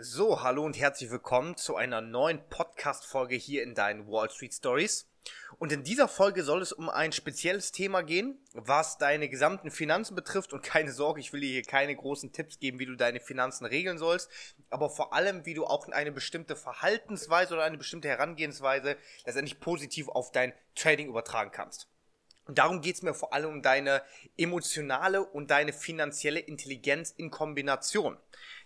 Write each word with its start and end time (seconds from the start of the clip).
So, 0.00 0.44
hallo 0.44 0.64
und 0.64 0.78
herzlich 0.78 1.10
willkommen 1.10 1.56
zu 1.56 1.74
einer 1.74 2.00
neuen 2.00 2.40
Podcast-Folge 2.50 3.34
hier 3.34 3.64
in 3.64 3.74
deinen 3.74 4.06
Wall 4.06 4.30
Street 4.30 4.54
Stories. 4.54 5.08
Und 5.58 5.72
in 5.72 5.82
dieser 5.82 6.06
Folge 6.06 6.44
soll 6.44 6.62
es 6.62 6.72
um 6.72 6.88
ein 6.88 7.10
spezielles 7.10 7.72
Thema 7.72 8.02
gehen, 8.02 8.38
was 8.52 8.98
deine 8.98 9.28
gesamten 9.28 9.72
Finanzen 9.72 10.14
betrifft. 10.14 10.52
Und 10.52 10.62
keine 10.62 10.92
Sorge, 10.92 11.18
ich 11.18 11.32
will 11.32 11.40
dir 11.40 11.50
hier 11.50 11.64
keine 11.64 11.96
großen 11.96 12.32
Tipps 12.32 12.60
geben, 12.60 12.78
wie 12.78 12.86
du 12.86 12.94
deine 12.94 13.18
Finanzen 13.18 13.64
regeln 13.64 13.98
sollst, 13.98 14.30
aber 14.70 14.88
vor 14.88 15.14
allem, 15.14 15.44
wie 15.46 15.54
du 15.54 15.66
auch 15.66 15.88
eine 15.88 16.12
bestimmte 16.12 16.54
Verhaltensweise 16.54 17.54
oder 17.54 17.64
eine 17.64 17.76
bestimmte 17.76 18.06
Herangehensweise 18.06 18.96
letztendlich 19.26 19.58
positiv 19.58 20.08
auf 20.08 20.30
dein 20.30 20.52
Trading 20.76 21.08
übertragen 21.08 21.50
kannst. 21.50 21.88
Und 22.48 22.56
darum 22.56 22.80
geht 22.80 22.94
es 22.94 23.02
mir 23.02 23.14
vor 23.14 23.34
allem 23.34 23.50
um 23.50 23.62
deine 23.62 24.02
emotionale 24.38 25.22
und 25.22 25.50
deine 25.50 25.74
finanzielle 25.74 26.40
Intelligenz 26.40 27.10
in 27.10 27.30
Kombination. 27.30 28.16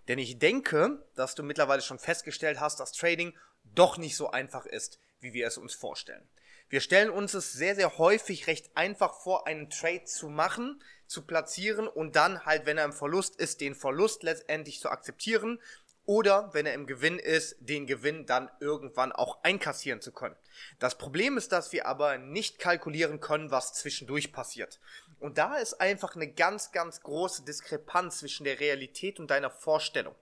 Denn 0.09 0.19
ich 0.19 0.39
denke, 0.39 1.05
dass 1.15 1.35
du 1.35 1.43
mittlerweile 1.43 1.83
schon 1.83 1.99
festgestellt 1.99 2.61
hast, 2.61 2.81
dass 2.81 2.93
Trading 2.93 3.37
doch 3.75 3.99
nicht 3.99 4.17
so 4.17 4.31
einfach 4.31 4.67
ist, 4.67 4.99
wie 5.21 5.33
wir 5.33 5.47
es 5.47 5.59
uns 5.59 5.75
vorstellen. 5.75 6.29
Wir 6.69 6.81
stellen 6.81 7.11
uns 7.11 7.35
es 7.35 7.53
sehr, 7.53 7.75
sehr 7.75 7.99
häufig 7.99 8.47
recht 8.47 8.71
einfach 8.75 9.21
vor, 9.21 9.47
einen 9.47 9.69
Trade 9.69 10.05
zu 10.05 10.29
machen, 10.29 10.83
zu 11.07 11.27
platzieren 11.27 11.87
und 11.87 12.17
dann 12.17 12.47
halt, 12.47 12.65
wenn 12.65 12.79
er 12.79 12.87
im 12.87 12.95
Verlust 12.95 13.37
ist, 13.37 13.61
den 13.61 13.75
Verlust 13.75 14.23
letztendlich 14.23 14.81
zu 14.81 14.89
akzeptieren 14.89 15.61
oder 16.05 16.53
wenn 16.53 16.67
er 16.67 16.75
im 16.75 16.87
Gewinn 16.87 17.19
ist, 17.19 17.57
den 17.61 17.87
Gewinn 17.87 18.27
dann 18.27 18.51
irgendwann 18.61 19.13
auch 19.13 19.43
einkassieren 19.45 20.01
zu 20.01 20.13
können. 20.13 20.37
Das 20.79 20.99
Problem 20.99 21.37
ist, 21.37 21.53
dass 21.53 21.73
wir 21.73 21.87
aber 21.87 22.19
nicht 22.19 22.59
kalkulieren 22.59 23.21
können, 23.21 23.51
was 23.51 23.75
zwischendurch 23.75 24.33
passiert. 24.33 24.81
Und 25.21 25.39
da 25.39 25.57
ist 25.57 25.81
einfach 25.81 26.17
eine 26.17 26.33
ganz, 26.33 26.73
ganz 26.73 27.01
große 27.03 27.45
Diskrepanz 27.45 28.19
zwischen 28.19 28.45
der 28.45 28.59
Realität 28.59 29.21
und 29.21 29.31
deiner 29.31 29.51
Vorstellung. 29.51 30.15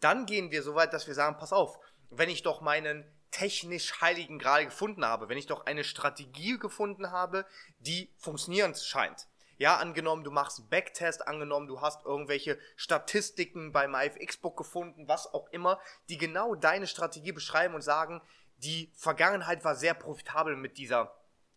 Dann 0.00 0.26
gehen 0.26 0.50
wir 0.50 0.62
so 0.62 0.74
weit, 0.74 0.92
dass 0.92 1.08
wir 1.08 1.14
sagen, 1.14 1.36
pass 1.38 1.52
auf, 1.52 1.78
wenn 2.10 2.28
ich 2.28 2.42
doch 2.42 2.60
meinen 2.60 3.04
technisch 3.32 4.00
heiligen 4.00 4.38
Gral 4.38 4.64
gefunden 4.64 5.04
habe, 5.04 5.28
wenn 5.28 5.38
ich 5.38 5.46
doch 5.46 5.66
eine 5.66 5.84
Strategie 5.84 6.58
gefunden 6.58 7.10
habe, 7.10 7.44
die 7.80 8.10
funktionieren 8.16 8.74
scheint, 8.74 9.26
ja, 9.58 9.76
angenommen, 9.76 10.24
du 10.24 10.30
machst 10.30 10.58
einen 10.58 10.68
Backtest, 10.68 11.26
angenommen, 11.26 11.66
du 11.66 11.80
hast 11.80 12.04
irgendwelche 12.04 12.58
Statistiken 12.76 13.72
beim 13.72 13.94
IFX-Book 13.94 14.56
gefunden, 14.56 15.08
was 15.08 15.32
auch 15.32 15.48
immer, 15.50 15.80
die 16.08 16.18
genau 16.18 16.54
deine 16.54 16.86
Strategie 16.86 17.32
beschreiben 17.32 17.74
und 17.74 17.82
sagen, 17.82 18.20
die 18.58 18.90
Vergangenheit 18.94 19.64
war 19.64 19.74
sehr 19.74 19.94
profitabel 19.94 20.56
mit 20.56 20.78
dieser, 20.78 21.14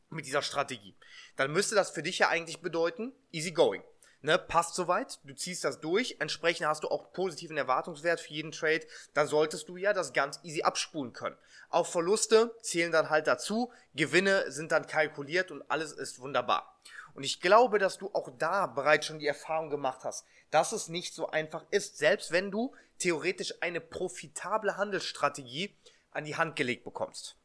mit 0.10 0.26
dieser 0.26 0.42
Strategie. 0.42 0.96
Dann 1.36 1.52
müsste 1.52 1.76
das 1.76 1.92
für 1.92 2.04
dich 2.04 2.20
ja 2.20 2.30
eigentlich 2.30 2.62
bedeuten, 2.62 3.14
easy 3.32 3.52
going. 3.52 3.84
Ne, 4.22 4.38
passt 4.38 4.76
soweit, 4.76 5.20
du 5.24 5.34
ziehst 5.34 5.64
das 5.64 5.80
durch, 5.80 6.18
entsprechend 6.20 6.68
hast 6.68 6.84
du 6.84 6.90
auch 6.90 7.14
positiven 7.14 7.56
Erwartungswert 7.56 8.20
für 8.20 8.34
jeden 8.34 8.52
Trade, 8.52 8.86
dann 9.14 9.28
solltest 9.28 9.70
du 9.70 9.78
ja 9.78 9.94
das 9.94 10.12
ganz 10.12 10.42
easy 10.44 10.62
abspulen 10.62 11.14
können. 11.14 11.38
Auch 11.70 11.88
Verluste 11.88 12.54
zählen 12.62 12.92
dann 12.92 13.10
halt 13.10 13.28
dazu, 13.28 13.72
Gewinne 13.96 14.52
sind 14.52 14.74
dann 14.74 14.88
kalkuliert 14.88 15.52
und 15.52 15.64
alles 15.72 15.94
ist 15.94 16.20
wunderbar. 16.20 16.79
Und 17.20 17.26
ich 17.26 17.42
glaube, 17.42 17.80
dass 17.80 17.98
du 17.98 18.10
auch 18.14 18.30
da 18.38 18.66
bereits 18.66 19.06
schon 19.06 19.20
die 19.20 19.28
Erfahrung 19.28 19.70
gemacht 19.70 20.06
hast, 20.06 20.26
dass 20.52 20.72
es 20.72 20.88
nicht 20.88 21.14
so 21.14 21.28
einfach 21.28 21.66
ist, 21.70 21.98
selbst 21.98 22.32
wenn 22.32 22.50
du 22.50 22.74
theoretisch 22.98 23.56
eine 23.60 23.82
profitable 23.82 24.78
Handelsstrategie 24.78 25.76
an 26.12 26.24
die 26.24 26.38
Hand 26.38 26.56
gelegt 26.56 26.86
bekommst. 26.86 27.36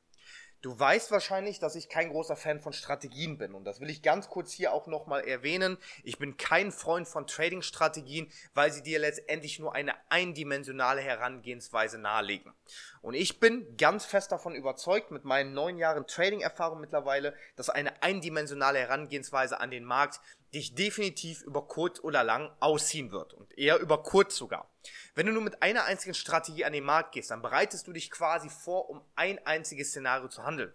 Du 0.64 0.80
weißt 0.80 1.10
wahrscheinlich, 1.10 1.58
dass 1.58 1.74
ich 1.74 1.90
kein 1.90 2.08
großer 2.08 2.36
Fan 2.36 2.58
von 2.58 2.72
Strategien 2.72 3.36
bin. 3.36 3.52
Und 3.52 3.64
das 3.64 3.80
will 3.80 3.90
ich 3.90 4.00
ganz 4.00 4.30
kurz 4.30 4.50
hier 4.50 4.72
auch 4.72 4.86
nochmal 4.86 5.28
erwähnen. 5.28 5.76
Ich 6.04 6.16
bin 6.16 6.38
kein 6.38 6.72
Freund 6.72 7.06
von 7.06 7.26
Trading-Strategien, 7.26 8.32
weil 8.54 8.72
sie 8.72 8.82
dir 8.82 8.98
letztendlich 8.98 9.58
nur 9.58 9.74
eine 9.74 9.92
eindimensionale 10.08 11.02
Herangehensweise 11.02 11.98
nahelegen. 11.98 12.54
Und 13.02 13.12
ich 13.12 13.40
bin 13.40 13.76
ganz 13.76 14.06
fest 14.06 14.32
davon 14.32 14.54
überzeugt, 14.54 15.10
mit 15.10 15.26
meinen 15.26 15.52
neun 15.52 15.76
Jahren 15.76 16.06
Trading-Erfahrung 16.06 16.80
mittlerweile, 16.80 17.34
dass 17.56 17.68
eine 17.68 18.02
eindimensionale 18.02 18.78
Herangehensweise 18.78 19.60
an 19.60 19.70
den 19.70 19.84
Markt 19.84 20.18
dich 20.54 20.74
definitiv 20.74 21.42
über 21.42 21.66
kurz 21.66 22.00
oder 22.00 22.24
lang 22.24 22.50
ausziehen 22.60 23.10
wird. 23.10 23.34
Und 23.34 23.56
eher 23.58 23.78
über 23.78 24.02
kurz 24.02 24.36
sogar. 24.36 24.70
Wenn 25.14 25.26
du 25.26 25.32
nur 25.32 25.42
mit 25.42 25.62
einer 25.62 25.84
einzigen 25.84 26.14
Strategie 26.14 26.64
an 26.64 26.72
den 26.72 26.84
Markt 26.84 27.12
gehst, 27.12 27.30
dann 27.30 27.42
bereitest 27.42 27.86
du 27.86 27.92
dich 27.92 28.10
quasi 28.10 28.48
vor, 28.48 28.88
um 28.90 29.02
ein 29.16 29.44
einziges 29.46 29.90
Szenario 29.90 30.28
zu 30.28 30.44
handeln. 30.44 30.72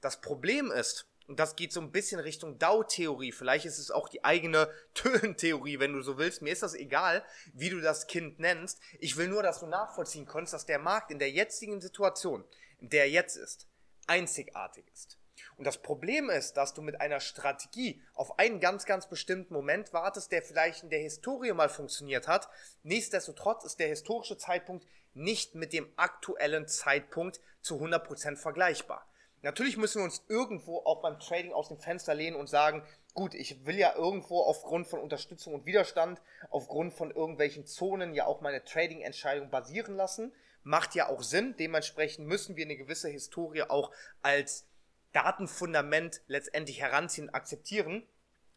Das 0.00 0.20
Problem 0.20 0.70
ist, 0.70 1.06
und 1.30 1.38
das 1.38 1.54
geht 1.54 1.72
so 1.72 1.80
ein 1.80 1.92
bisschen 1.92 2.18
Richtung 2.18 2.58
Dow-Theorie. 2.58 3.30
Vielleicht 3.30 3.64
ist 3.64 3.78
es 3.78 3.92
auch 3.92 4.08
die 4.08 4.24
eigene 4.24 4.68
Tönen-Theorie, 4.94 5.78
wenn 5.78 5.92
du 5.92 6.02
so 6.02 6.18
willst. 6.18 6.42
Mir 6.42 6.52
ist 6.52 6.64
das 6.64 6.74
egal, 6.74 7.24
wie 7.52 7.70
du 7.70 7.80
das 7.80 8.08
Kind 8.08 8.40
nennst. 8.40 8.80
Ich 8.98 9.16
will 9.16 9.28
nur, 9.28 9.44
dass 9.44 9.60
du 9.60 9.66
nachvollziehen 9.66 10.26
kannst, 10.26 10.52
dass 10.52 10.66
der 10.66 10.80
Markt 10.80 11.12
in 11.12 11.20
der 11.20 11.30
jetzigen 11.30 11.80
Situation, 11.80 12.44
in 12.80 12.88
der 12.88 13.04
er 13.04 13.10
jetzt 13.10 13.36
ist, 13.36 13.68
einzigartig 14.08 14.86
ist. 14.92 15.19
Und 15.60 15.66
das 15.66 15.76
Problem 15.76 16.30
ist, 16.30 16.56
dass 16.56 16.72
du 16.72 16.80
mit 16.80 17.02
einer 17.02 17.20
Strategie 17.20 18.00
auf 18.14 18.38
einen 18.38 18.60
ganz, 18.60 18.86
ganz 18.86 19.06
bestimmten 19.10 19.52
Moment 19.52 19.92
wartest, 19.92 20.32
der 20.32 20.40
vielleicht 20.40 20.84
in 20.84 20.88
der 20.88 21.00
Historie 21.00 21.52
mal 21.52 21.68
funktioniert 21.68 22.28
hat. 22.28 22.48
Nichtsdestotrotz 22.82 23.66
ist 23.66 23.78
der 23.78 23.88
historische 23.88 24.38
Zeitpunkt 24.38 24.86
nicht 25.12 25.54
mit 25.56 25.74
dem 25.74 25.86
aktuellen 25.96 26.66
Zeitpunkt 26.66 27.40
zu 27.60 27.74
100% 27.74 28.36
vergleichbar. 28.36 29.06
Natürlich 29.42 29.76
müssen 29.76 29.98
wir 29.98 30.04
uns 30.04 30.24
irgendwo 30.28 30.78
auch 30.78 31.02
beim 31.02 31.18
Trading 31.18 31.52
aus 31.52 31.68
dem 31.68 31.78
Fenster 31.78 32.14
lehnen 32.14 32.36
und 32.36 32.48
sagen, 32.48 32.82
gut, 33.12 33.34
ich 33.34 33.66
will 33.66 33.76
ja 33.76 33.94
irgendwo 33.94 34.40
aufgrund 34.40 34.86
von 34.86 35.00
Unterstützung 35.00 35.52
und 35.52 35.66
Widerstand, 35.66 36.22
aufgrund 36.48 36.94
von 36.94 37.10
irgendwelchen 37.10 37.66
Zonen 37.66 38.14
ja 38.14 38.24
auch 38.24 38.40
meine 38.40 38.64
Trading-Entscheidung 38.64 39.50
basieren 39.50 39.94
lassen. 39.94 40.32
Macht 40.62 40.94
ja 40.94 41.10
auch 41.10 41.22
Sinn. 41.22 41.54
Dementsprechend 41.58 42.26
müssen 42.26 42.56
wir 42.56 42.64
eine 42.64 42.78
gewisse 42.78 43.10
Historie 43.10 43.64
auch 43.64 43.90
als 44.22 44.64
Datenfundament 45.12 46.22
letztendlich 46.26 46.80
heranziehen 46.80 47.30
akzeptieren. 47.30 48.06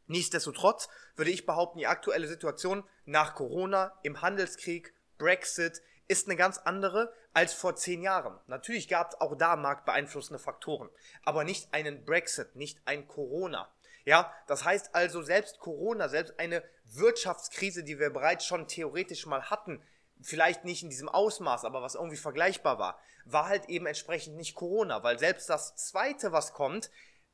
Nichtsdestotrotz 0.07 0.89
würde 1.15 1.31
ich 1.31 1.45
behaupten, 1.45 1.79
die 1.79 1.87
aktuelle 1.87 2.27
Situation 2.27 2.83
nach 3.05 3.35
Corona, 3.35 3.97
im 4.03 4.21
Handelskrieg, 4.21 4.93
Brexit 5.17 5.81
ist 6.07 6.27
eine 6.27 6.35
ganz 6.35 6.57
andere 6.57 7.13
als 7.33 7.53
vor 7.53 7.75
zehn 7.75 8.01
Jahren. 8.01 8.39
Natürlich 8.47 8.87
gab 8.87 9.11
es 9.11 9.21
auch 9.21 9.35
da 9.35 9.55
marktbeeinflussende 9.55 10.39
Faktoren, 10.39 10.89
aber 11.23 11.43
nicht 11.43 11.73
einen 11.73 12.05
Brexit, 12.05 12.55
nicht 12.55 12.79
ein 12.85 13.07
Corona. 13.07 13.71
Ja, 14.05 14.33
das 14.47 14.65
heißt 14.65 14.93
also, 14.93 15.21
selbst 15.21 15.59
Corona, 15.59 16.09
selbst 16.09 16.37
eine 16.37 16.61
Wirtschaftskrise, 16.85 17.83
die 17.83 17.99
wir 17.99 18.09
bereits 18.09 18.45
schon 18.45 18.67
theoretisch 18.67 19.25
mal 19.25 19.49
hatten, 19.49 19.81
vielleicht 20.21 20.65
nicht 20.65 20.83
in 20.83 20.89
diesem 20.89 21.09
Ausmaß, 21.09 21.63
aber 21.65 21.81
was 21.81 21.95
irgendwie 21.95 22.17
vergleichbar 22.17 22.79
war, 22.79 22.99
war 23.25 23.47
halt 23.47 23.69
eben 23.69 23.85
entsprechend 23.85 24.35
nicht 24.35 24.55
Corona, 24.55 25.03
weil 25.03 25.19
selbst 25.19 25.49
das 25.49 25.75
zweite, 25.75 26.31
was 26.31 26.53
kommt, 26.53 26.89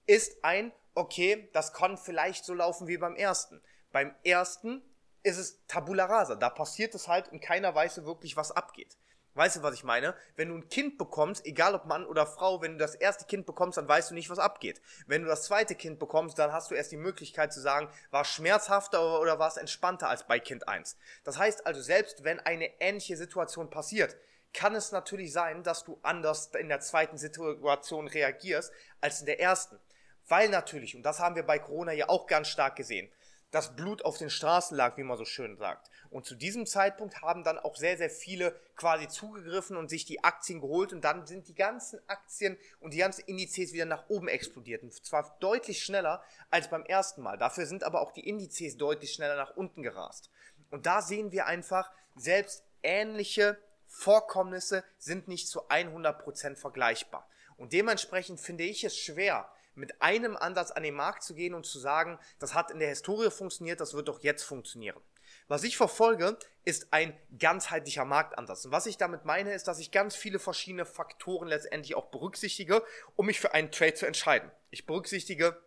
ist 0.06 0.44
ein, 0.44 0.72
okay, 0.96 1.50
das 1.54 1.74
kann 1.74 1.98
vielleicht 1.98 2.46
so 2.46 2.54
laufen 2.54 2.88
wie 2.88 2.98
beim 2.98 3.16
ersten. 3.16 3.62
Beim 3.92 4.14
ersten 4.24 4.82
ist 5.24 5.38
es 5.38 5.66
tabula 5.68 6.06
rasa, 6.06 6.36
da 6.36 6.50
passiert 6.50 6.96
es 6.96 7.08
halt 7.08 7.30
und 7.30 7.42
keiner 7.42 7.74
weiß 7.74 8.06
wirklich, 8.06 8.38
was 8.38 8.52
abgeht. 8.52 8.98
Weißt 9.36 9.58
du, 9.58 9.64
was 9.64 9.76
ich 9.76 9.84
meine? 9.84 10.16
Wenn 10.36 10.50
du 10.50 10.56
ein 10.56 10.68
Kind 10.70 10.98
bekommst, 10.98 11.46
egal 11.46 11.76
ob 11.76 11.86
Mann 11.86 12.06
oder 12.06 12.26
Frau, 12.26 12.62
wenn 12.62 12.74
du 12.74 12.78
das 12.80 12.96
erste 12.96 13.26
Kind 13.26 13.46
bekommst, 13.46 13.78
dann 13.78 13.88
weißt 13.88 14.10
du 14.10 14.16
nicht, 14.16 14.30
was 14.30 14.40
abgeht. 14.40 14.82
Wenn 15.06 15.22
du 15.22 15.30
das 15.30 15.44
zweite 15.44 15.76
Kind 15.76 16.00
bekommst, 16.00 16.40
dann 16.40 16.52
hast 16.52 16.72
du 16.72 16.76
erst 16.76 16.92
die 16.92 16.98
Möglichkeit 16.98 17.54
zu 17.54 17.62
sagen, 17.62 17.90
war 18.12 18.24
es 18.24 18.28
schmerzhafter 18.28 19.22
oder 19.22 19.40
war 19.40 19.48
es 19.48 19.58
entspannter 19.58 20.10
als 20.10 20.28
bei 20.28 20.40
Kind 20.40 20.68
1. 20.68 20.98
Das 21.24 21.38
heißt 21.38 21.66
also, 21.68 21.82
selbst 21.82 22.24
wenn 22.24 22.40
eine 22.40 22.82
ähnliche 22.82 23.16
Situation 23.16 23.70
passiert, 23.70 24.18
kann 24.54 24.76
es 24.76 24.92
natürlich 24.92 25.32
sein, 25.32 25.64
dass 25.64 25.84
du 25.84 26.00
anders 26.02 26.48
in 26.60 26.70
der 26.70 26.80
zweiten 26.80 27.18
Situation 27.18 28.08
reagierst 28.08 28.72
als 29.02 29.20
in 29.20 29.26
der 29.26 29.40
ersten. 29.40 29.80
Weil 30.28 30.50
natürlich, 30.50 30.96
und 30.96 31.04
das 31.04 31.20
haben 31.20 31.36
wir 31.36 31.44
bei 31.44 31.60
Corona 31.60 31.92
ja 31.92 32.10
auch 32.10 32.28
ganz 32.28 32.48
stark 32.48 32.76
gesehen, 32.76 33.12
das 33.52 33.76
Blut 33.76 34.06
auf 34.06 34.18
den 34.18 34.30
Straßen 34.30 34.78
lag, 34.78 34.98
wie 34.98 35.04
man 35.04 35.18
so 35.18 35.26
schön 35.26 35.58
sagt. 35.58 35.90
Und 36.12 36.26
zu 36.26 36.36
diesem 36.36 36.66
Zeitpunkt 36.66 37.22
haben 37.22 37.44
dann 37.44 37.58
auch 37.58 37.76
sehr, 37.76 37.98
sehr 37.98 38.10
viele 38.10 38.56
quasi 38.76 39.08
zugegriffen 39.08 39.78
und 39.78 39.90
sich 39.90 40.06
die 40.06 40.24
Aktien 40.24 40.62
geholt 40.62 40.94
und 40.94 41.02
dann 41.02 41.26
sind 41.26 41.48
die 41.48 41.56
ganzen 41.56 42.00
Aktien 42.08 42.58
und 42.80 42.94
die 42.94 42.98
ganzen 42.98 43.26
Indizes 43.26 43.74
wieder 43.74 43.86
nach 43.86 44.10
oben 44.10 44.28
explodiert. 44.28 44.84
Und 44.84 44.94
zwar 44.94 45.38
deutlich 45.40 45.84
schneller 45.84 46.24
als 46.50 46.70
beim 46.70 46.84
ersten 46.84 47.22
Mal. 47.22 47.38
Dafür 47.38 47.66
sind 47.66 47.84
aber 47.84 48.02
auch 48.02 48.12
die 48.12 48.28
Indizes 48.28 48.78
deutlich 48.78 49.14
schneller 49.14 49.36
nach 49.36 49.56
unten 49.56 49.84
gerast. 49.84 50.30
Und 50.72 50.86
da 50.86 51.02
sehen 51.02 51.32
wir 51.32 51.46
einfach, 51.46 51.92
selbst 52.16 52.64
ähnliche 52.84 53.58
Vorkommnisse 54.00 54.86
sind 54.98 55.28
nicht 55.28 55.50
zu 55.50 55.70
100% 55.70 56.56
vergleichbar. 56.56 57.28
Und 57.58 57.74
dementsprechend 57.74 58.40
finde 58.40 58.64
ich 58.64 58.86
es 58.86 58.98
schwer, 58.98 59.52
mit 59.76 60.02
einem 60.02 60.38
Ansatz 60.38 60.72
an 60.72 60.84
den 60.84 60.96
Markt 60.96 61.22
zu 61.22 61.36
gehen 61.36 61.54
und 61.54 61.66
zu 61.66 61.80
sagen, 61.80 62.18
das 62.40 62.54
hat 62.54 62.72
in 62.72 62.80
der 62.80 62.88
Historie 62.88 63.30
funktioniert, 63.30 63.82
das 63.82 63.94
wird 63.94 64.08
doch 64.08 64.22
jetzt 64.22 64.44
funktionieren. 64.44 65.02
Was 65.50 65.64
ich 65.64 65.76
verfolge, 65.76 66.38
ist 66.64 66.94
ein 66.94 67.18
ganzheitlicher 67.38 68.06
Marktansatz. 68.06 68.64
Und 68.64 68.72
was 68.72 68.86
ich 68.86 68.98
damit 68.98 69.26
meine, 69.26 69.54
ist, 69.54 69.68
dass 69.68 69.80
ich 69.80 69.92
ganz 69.92 70.16
viele 70.16 70.40
verschiedene 70.40 70.86
Faktoren 70.86 71.50
letztendlich 71.50 71.96
auch 71.96 72.06
berücksichtige, 72.06 72.84
um 73.18 73.26
mich 73.26 73.42
für 73.42 73.54
einen 73.54 73.70
Trade 73.70 73.96
zu 73.96 74.06
entscheiden. 74.06 74.50
Ich 74.70 74.86
berücksichtige 74.86 75.62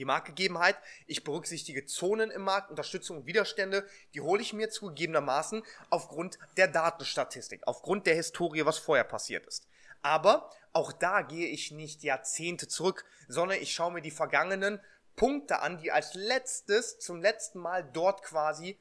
die 0.00 0.06
Marktgegebenheit, 0.06 0.76
ich 1.06 1.24
berücksichtige 1.24 1.84
Zonen 1.84 2.30
im 2.30 2.40
Markt, 2.40 2.70
Unterstützung 2.70 3.18
und 3.18 3.26
Widerstände, 3.26 3.86
die 4.14 4.22
hole 4.22 4.40
ich 4.40 4.54
mir 4.54 4.70
zugegebenermaßen 4.70 5.62
aufgrund 5.90 6.38
der 6.56 6.68
Datenstatistik, 6.68 7.60
aufgrund 7.66 8.06
der 8.06 8.14
Historie, 8.14 8.64
was 8.64 8.78
vorher 8.78 9.04
passiert 9.04 9.46
ist. 9.46 9.68
Aber 10.00 10.50
auch 10.72 10.92
da 10.92 11.20
gehe 11.20 11.48
ich 11.48 11.70
nicht 11.70 12.02
Jahrzehnte 12.02 12.66
zurück, 12.66 13.04
sondern 13.28 13.58
ich 13.60 13.74
schaue 13.74 13.92
mir 13.92 14.00
die 14.00 14.10
vergangenen 14.10 14.80
Punkte 15.16 15.60
an, 15.60 15.76
die 15.76 15.92
als 15.92 16.14
letztes 16.14 16.98
zum 16.98 17.20
letzten 17.20 17.58
Mal 17.58 17.84
dort 17.84 18.22
quasi 18.22 18.78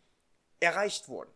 erreicht 0.61 1.09
wurden. 1.09 1.33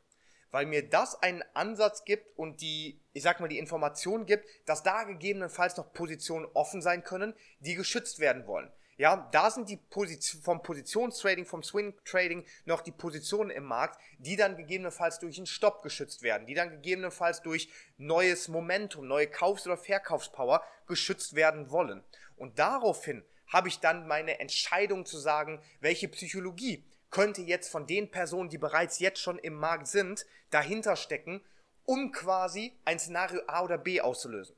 Weil 0.52 0.66
mir 0.66 0.88
das 0.88 1.22
einen 1.22 1.44
Ansatz 1.56 2.06
gibt 2.06 2.38
und 2.38 2.62
die, 2.62 3.02
ich 3.12 3.24
sag 3.24 3.42
mal, 3.42 3.50
die 3.50 3.58
Information 3.58 4.26
gibt, 4.26 4.48
dass 4.66 4.84
da 4.84 5.04
gegebenenfalls 5.04 5.76
noch 5.76 5.92
Positionen 5.92 6.48
offen 6.54 6.82
sein 6.82 7.04
können, 7.04 7.34
die 7.60 7.76
geschützt 7.76 8.20
werden 8.20 8.48
wollen. 8.48 8.72
Ja, 8.98 9.28
da 9.32 9.50
sind 9.50 9.70
die 9.70 9.78
Position, 9.78 10.42
vom 10.44 10.62
Positionstrading, 10.62 11.46
vom 11.46 11.64
Swing 11.64 11.96
Trading 12.06 12.46
noch 12.66 12.82
die 12.82 12.92
Positionen 12.92 13.50
im 13.50 13.64
Markt, 13.64 14.00
die 14.20 14.36
dann 14.36 14.56
gegebenenfalls 14.56 15.20
durch 15.20 15.38
einen 15.38 15.48
Stopp 15.48 15.82
geschützt 15.82 16.22
werden, 16.22 16.46
die 16.46 16.54
dann 16.54 16.70
gegebenenfalls 16.70 17.42
durch 17.42 17.70
neues 17.98 18.48
Momentum, 18.48 19.08
neue 19.08 19.28
Kaufs- 19.28 19.66
oder 19.66 19.78
Verkaufspower 19.78 20.64
geschützt 20.88 21.34
werden 21.34 21.72
wollen. 21.72 22.04
Und 22.36 22.60
daraufhin 22.60 23.24
habe 23.48 23.68
ich 23.68 23.80
dann 23.80 24.08
meine 24.08 24.40
Entscheidung 24.40 25.06
zu 25.06 25.18
sagen, 25.18 25.62
welche 25.80 26.08
Psychologie 26.08 26.84
könnte 27.10 27.42
jetzt 27.42 27.70
von 27.70 27.86
den 27.88 28.10
Personen, 28.10 28.50
die 28.50 28.58
bereits 28.58 29.00
jetzt 29.00 29.20
schon 29.20 29.38
im 29.40 29.54
Markt 29.54 29.88
sind, 29.88 30.26
dahinter 30.50 30.96
stecken, 30.96 31.44
um 31.86 32.12
quasi 32.12 32.74
ein 32.86 33.00
Szenario 33.00 33.42
A 33.48 33.64
oder 33.64 33.78
B 33.78 34.02
auszulösen. 34.02 34.56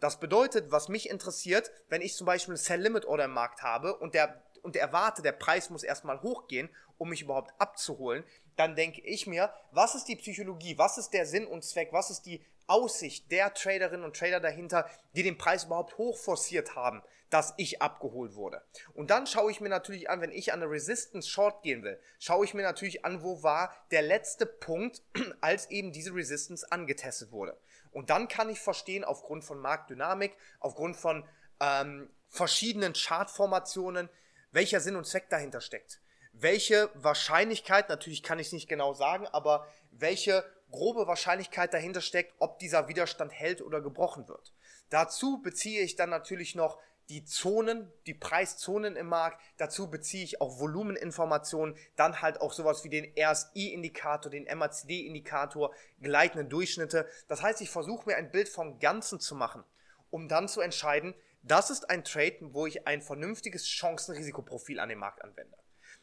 Das 0.00 0.20
bedeutet, 0.20 0.70
was 0.70 0.88
mich 0.88 1.10
interessiert, 1.10 1.70
wenn 1.88 2.02
ich 2.02 2.14
zum 2.14 2.26
Beispiel 2.26 2.52
eine 2.52 2.58
Sell 2.58 2.80
Limit 2.80 3.04
Order 3.04 3.24
im 3.24 3.32
Markt 3.32 3.62
habe 3.62 3.96
und 3.96 4.14
der 4.14 4.42
und 4.62 4.76
erwarte, 4.76 5.22
der 5.22 5.32
Preis 5.32 5.70
muss 5.70 5.82
erstmal 5.82 6.20
hochgehen, 6.20 6.68
um 6.98 7.10
mich 7.10 7.22
überhaupt 7.22 7.52
abzuholen, 7.58 8.24
dann 8.56 8.74
denke 8.74 9.00
ich 9.02 9.26
mir, 9.26 9.52
was 9.70 9.94
ist 9.94 10.06
die 10.06 10.16
Psychologie, 10.16 10.76
was 10.76 10.98
ist 10.98 11.10
der 11.10 11.26
Sinn 11.26 11.46
und 11.46 11.64
Zweck, 11.64 11.88
was 11.92 12.10
ist 12.10 12.26
die 12.26 12.44
Aussicht 12.66 13.30
der 13.30 13.54
Traderinnen 13.54 14.04
und 14.04 14.16
Trader 14.16 14.40
dahinter, 14.40 14.88
die 15.14 15.22
den 15.22 15.38
Preis 15.38 15.64
überhaupt 15.64 15.96
hochforciert 15.96 16.76
haben, 16.76 17.02
dass 17.30 17.54
ich 17.56 17.80
abgeholt 17.80 18.34
wurde. 18.34 18.62
Und 18.94 19.10
dann 19.10 19.26
schaue 19.26 19.50
ich 19.50 19.60
mir 19.60 19.68
natürlich 19.68 20.10
an, 20.10 20.20
wenn 20.20 20.32
ich 20.32 20.52
an 20.52 20.62
eine 20.62 20.70
Resistance 20.70 21.28
Short 21.28 21.62
gehen 21.62 21.82
will, 21.82 22.00
schaue 22.18 22.44
ich 22.44 22.52
mir 22.52 22.62
natürlich 22.62 23.04
an, 23.04 23.22
wo 23.22 23.42
war 23.42 23.74
der 23.90 24.02
letzte 24.02 24.44
Punkt, 24.44 25.02
als 25.40 25.70
eben 25.70 25.92
diese 25.92 26.14
Resistance 26.14 26.70
angetestet 26.70 27.30
wurde. 27.32 27.56
Und 27.98 28.10
dann 28.10 28.28
kann 28.28 28.48
ich 28.48 28.60
verstehen, 28.60 29.02
aufgrund 29.02 29.42
von 29.42 29.58
Marktdynamik, 29.58 30.32
aufgrund 30.60 30.96
von 30.96 31.24
ähm, 31.58 32.08
verschiedenen 32.28 32.92
Chartformationen, 32.92 34.08
welcher 34.52 34.78
Sinn 34.78 34.94
und 34.94 35.04
Zweck 35.04 35.28
dahinter 35.30 35.60
steckt. 35.60 36.00
Welche 36.32 36.90
Wahrscheinlichkeit, 36.94 37.88
natürlich 37.88 38.22
kann 38.22 38.38
ich 38.38 38.46
es 38.46 38.52
nicht 38.52 38.68
genau 38.68 38.94
sagen, 38.94 39.26
aber 39.26 39.66
welche 39.90 40.44
grobe 40.70 41.08
Wahrscheinlichkeit 41.08 41.74
dahinter 41.74 42.00
steckt, 42.00 42.34
ob 42.38 42.60
dieser 42.60 42.86
Widerstand 42.86 43.32
hält 43.32 43.62
oder 43.62 43.80
gebrochen 43.80 44.28
wird. 44.28 44.52
Dazu 44.90 45.42
beziehe 45.42 45.82
ich 45.82 45.96
dann 45.96 46.10
natürlich 46.10 46.54
noch 46.54 46.78
die 47.08 47.24
Zonen, 47.24 47.90
die 48.06 48.14
Preiszonen 48.14 48.96
im 48.96 49.06
Markt. 49.06 49.40
Dazu 49.56 49.90
beziehe 49.90 50.24
ich 50.24 50.40
auch 50.40 50.58
Volumeninformationen, 50.58 51.76
dann 51.96 52.20
halt 52.20 52.40
auch 52.40 52.52
sowas 52.52 52.84
wie 52.84 52.90
den 52.90 53.12
RSI-Indikator, 53.18 54.30
den 54.30 54.44
MACD-Indikator, 54.44 55.74
gleitende 56.00 56.44
Durchschnitte. 56.44 57.08
Das 57.28 57.42
heißt, 57.42 57.60
ich 57.60 57.70
versuche 57.70 58.08
mir 58.08 58.16
ein 58.16 58.30
Bild 58.30 58.48
vom 58.48 58.78
Ganzen 58.78 59.20
zu 59.20 59.34
machen, 59.34 59.64
um 60.10 60.28
dann 60.28 60.48
zu 60.48 60.60
entscheiden, 60.60 61.14
das 61.42 61.70
ist 61.70 61.88
ein 61.88 62.04
Trade, 62.04 62.36
wo 62.52 62.66
ich 62.66 62.86
ein 62.86 63.00
vernünftiges 63.00 63.66
Chancen-Risikoprofil 63.66 64.80
an 64.80 64.88
den 64.88 64.98
Markt 64.98 65.22
anwende. 65.22 65.56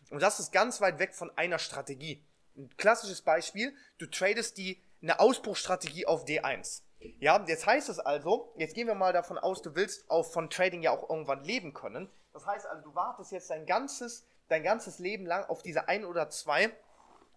Und 0.09 0.21
das 0.21 0.39
ist 0.39 0.51
ganz 0.51 0.81
weit 0.81 0.97
weg 0.97 1.13
von 1.13 1.35
einer 1.37 1.59
Strategie. 1.59 2.23
Ein 2.55 2.69
klassisches 2.77 3.21
Beispiel, 3.21 3.75
du 3.97 4.05
tradest 4.07 4.57
die, 4.57 4.81
eine 5.01 5.19
Ausbruchstrategie 5.19 6.05
auf 6.05 6.25
D1. 6.25 6.81
Ja, 7.19 7.43
jetzt 7.47 7.65
heißt 7.65 7.89
es 7.89 7.99
also, 7.99 8.53
jetzt 8.57 8.75
gehen 8.75 8.87
wir 8.87 8.95
mal 8.95 9.13
davon 9.13 9.37
aus, 9.37 9.61
du 9.61 9.75
willst 9.75 10.09
auch 10.09 10.25
von 10.25 10.49
Trading 10.49 10.81
ja 10.81 10.91
auch 10.91 11.09
irgendwann 11.09 11.43
leben 11.43 11.73
können. 11.73 12.09
Das 12.33 12.45
heißt 12.45 12.65
also, 12.65 12.83
du 12.83 12.95
wartest 12.95 13.31
jetzt 13.31 13.49
dein 13.49 13.65
ganzes, 13.65 14.27
dein 14.47 14.63
ganzes 14.63 14.99
Leben 14.99 15.25
lang 15.25 15.45
auf 15.45 15.61
diese 15.61 15.87
ein 15.87 16.05
oder 16.05 16.29
zwei 16.29 16.75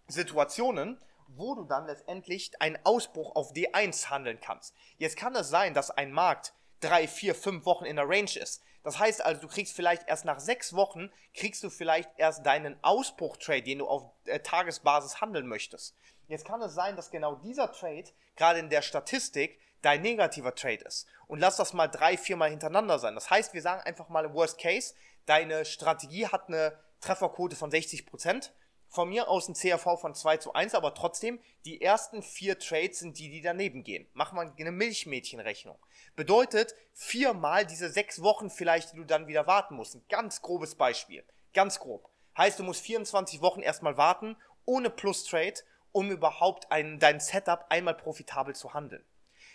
Situationen, 0.07 0.99
wo 1.27 1.55
du 1.55 1.63
dann 1.63 1.85
letztendlich 1.85 2.51
einen 2.59 2.77
Ausbruch 2.83 3.35
auf 3.35 3.53
D1 3.53 4.09
handeln 4.09 4.39
kannst. 4.41 4.75
Jetzt 4.97 5.15
kann 5.15 5.35
es 5.35 5.49
sein, 5.49 5.73
dass 5.73 5.91
ein 5.91 6.11
Markt 6.11 6.53
drei, 6.79 7.07
vier, 7.07 7.35
fünf 7.35 7.65
Wochen 7.65 7.85
in 7.85 7.97
der 7.97 8.09
Range 8.09 8.35
ist. 8.35 8.61
Das 8.83 8.97
heißt 8.97 9.23
also, 9.23 9.41
du 9.41 9.47
kriegst 9.47 9.75
vielleicht 9.75 10.07
erst 10.07 10.25
nach 10.25 10.39
sechs 10.39 10.73
Wochen, 10.73 11.11
kriegst 11.33 11.63
du 11.63 11.69
vielleicht 11.69 12.09
erst 12.17 12.45
deinen 12.45 12.81
Ausbruch-Trade, 12.81 13.63
den 13.63 13.79
du 13.79 13.87
auf 13.87 14.11
äh, 14.25 14.39
Tagesbasis 14.39 15.21
handeln 15.21 15.47
möchtest. 15.47 15.95
Jetzt 16.27 16.45
kann 16.45 16.61
es 16.61 16.73
sein, 16.73 16.95
dass 16.95 17.11
genau 17.11 17.35
dieser 17.35 17.71
Trade 17.71 18.05
gerade 18.39 18.59
in 18.59 18.69
der 18.69 18.81
Statistik 18.81 19.59
dein 19.81 20.01
negativer 20.01 20.55
Trade 20.55 20.83
ist. 20.85 21.05
Und 21.27 21.39
lass 21.39 21.57
das 21.57 21.73
mal 21.73 21.87
drei, 21.87 22.17
vier 22.17 22.37
Mal 22.37 22.49
hintereinander 22.49 22.97
sein. 22.97 23.13
Das 23.13 23.29
heißt, 23.29 23.53
wir 23.53 23.61
sagen 23.61 23.81
einfach 23.81 24.09
mal 24.09 24.25
im 24.25 24.33
Worst 24.33 24.59
Case, 24.59 24.95
deine 25.25 25.65
Strategie 25.65 26.25
hat 26.25 26.47
eine 26.47 26.77
Trefferquote 27.01 27.55
von 27.55 27.71
60%. 27.71 28.49
Von 28.91 29.09
mir 29.09 29.27
aus 29.27 29.47
ein 29.47 29.53
CRV 29.53 30.01
von 30.01 30.15
2 30.15 30.37
zu 30.37 30.53
1, 30.53 30.73
aber 30.73 30.95
trotzdem, 30.95 31.39
die 31.63 31.79
ersten 31.79 32.23
vier 32.23 32.57
Trades 32.57 32.97
sind 32.97 33.19
die, 33.19 33.29
die 33.29 33.41
daneben 33.41 33.83
gehen. 33.83 34.07
Machen 34.13 34.35
wir 34.35 34.51
eine 34.57 34.71
Milchmädchenrechnung. 34.71 35.77
Bedeutet, 36.15 36.73
viermal 36.93 37.67
diese 37.67 37.91
sechs 37.91 38.23
Wochen 38.23 38.49
vielleicht, 38.49 38.93
die 38.93 38.97
du 38.97 39.03
dann 39.03 39.27
wieder 39.27 39.45
warten 39.45 39.75
musst. 39.75 39.93
Ein 39.93 40.03
ganz 40.09 40.41
grobes 40.41 40.73
Beispiel. 40.73 41.23
Ganz 41.53 41.79
grob. 41.79 42.09
Heißt, 42.35 42.57
du 42.57 42.63
musst 42.63 42.81
24 42.81 43.41
Wochen 43.41 43.61
erstmal 43.61 43.95
warten, 43.95 44.35
ohne 44.65 44.89
Plus-Trade 44.89 45.61
um 45.91 46.11
überhaupt 46.11 46.71
ein, 46.71 46.99
dein 46.99 47.19
Setup 47.19 47.65
einmal 47.69 47.95
profitabel 47.95 48.55
zu 48.55 48.73
handeln. 48.73 49.03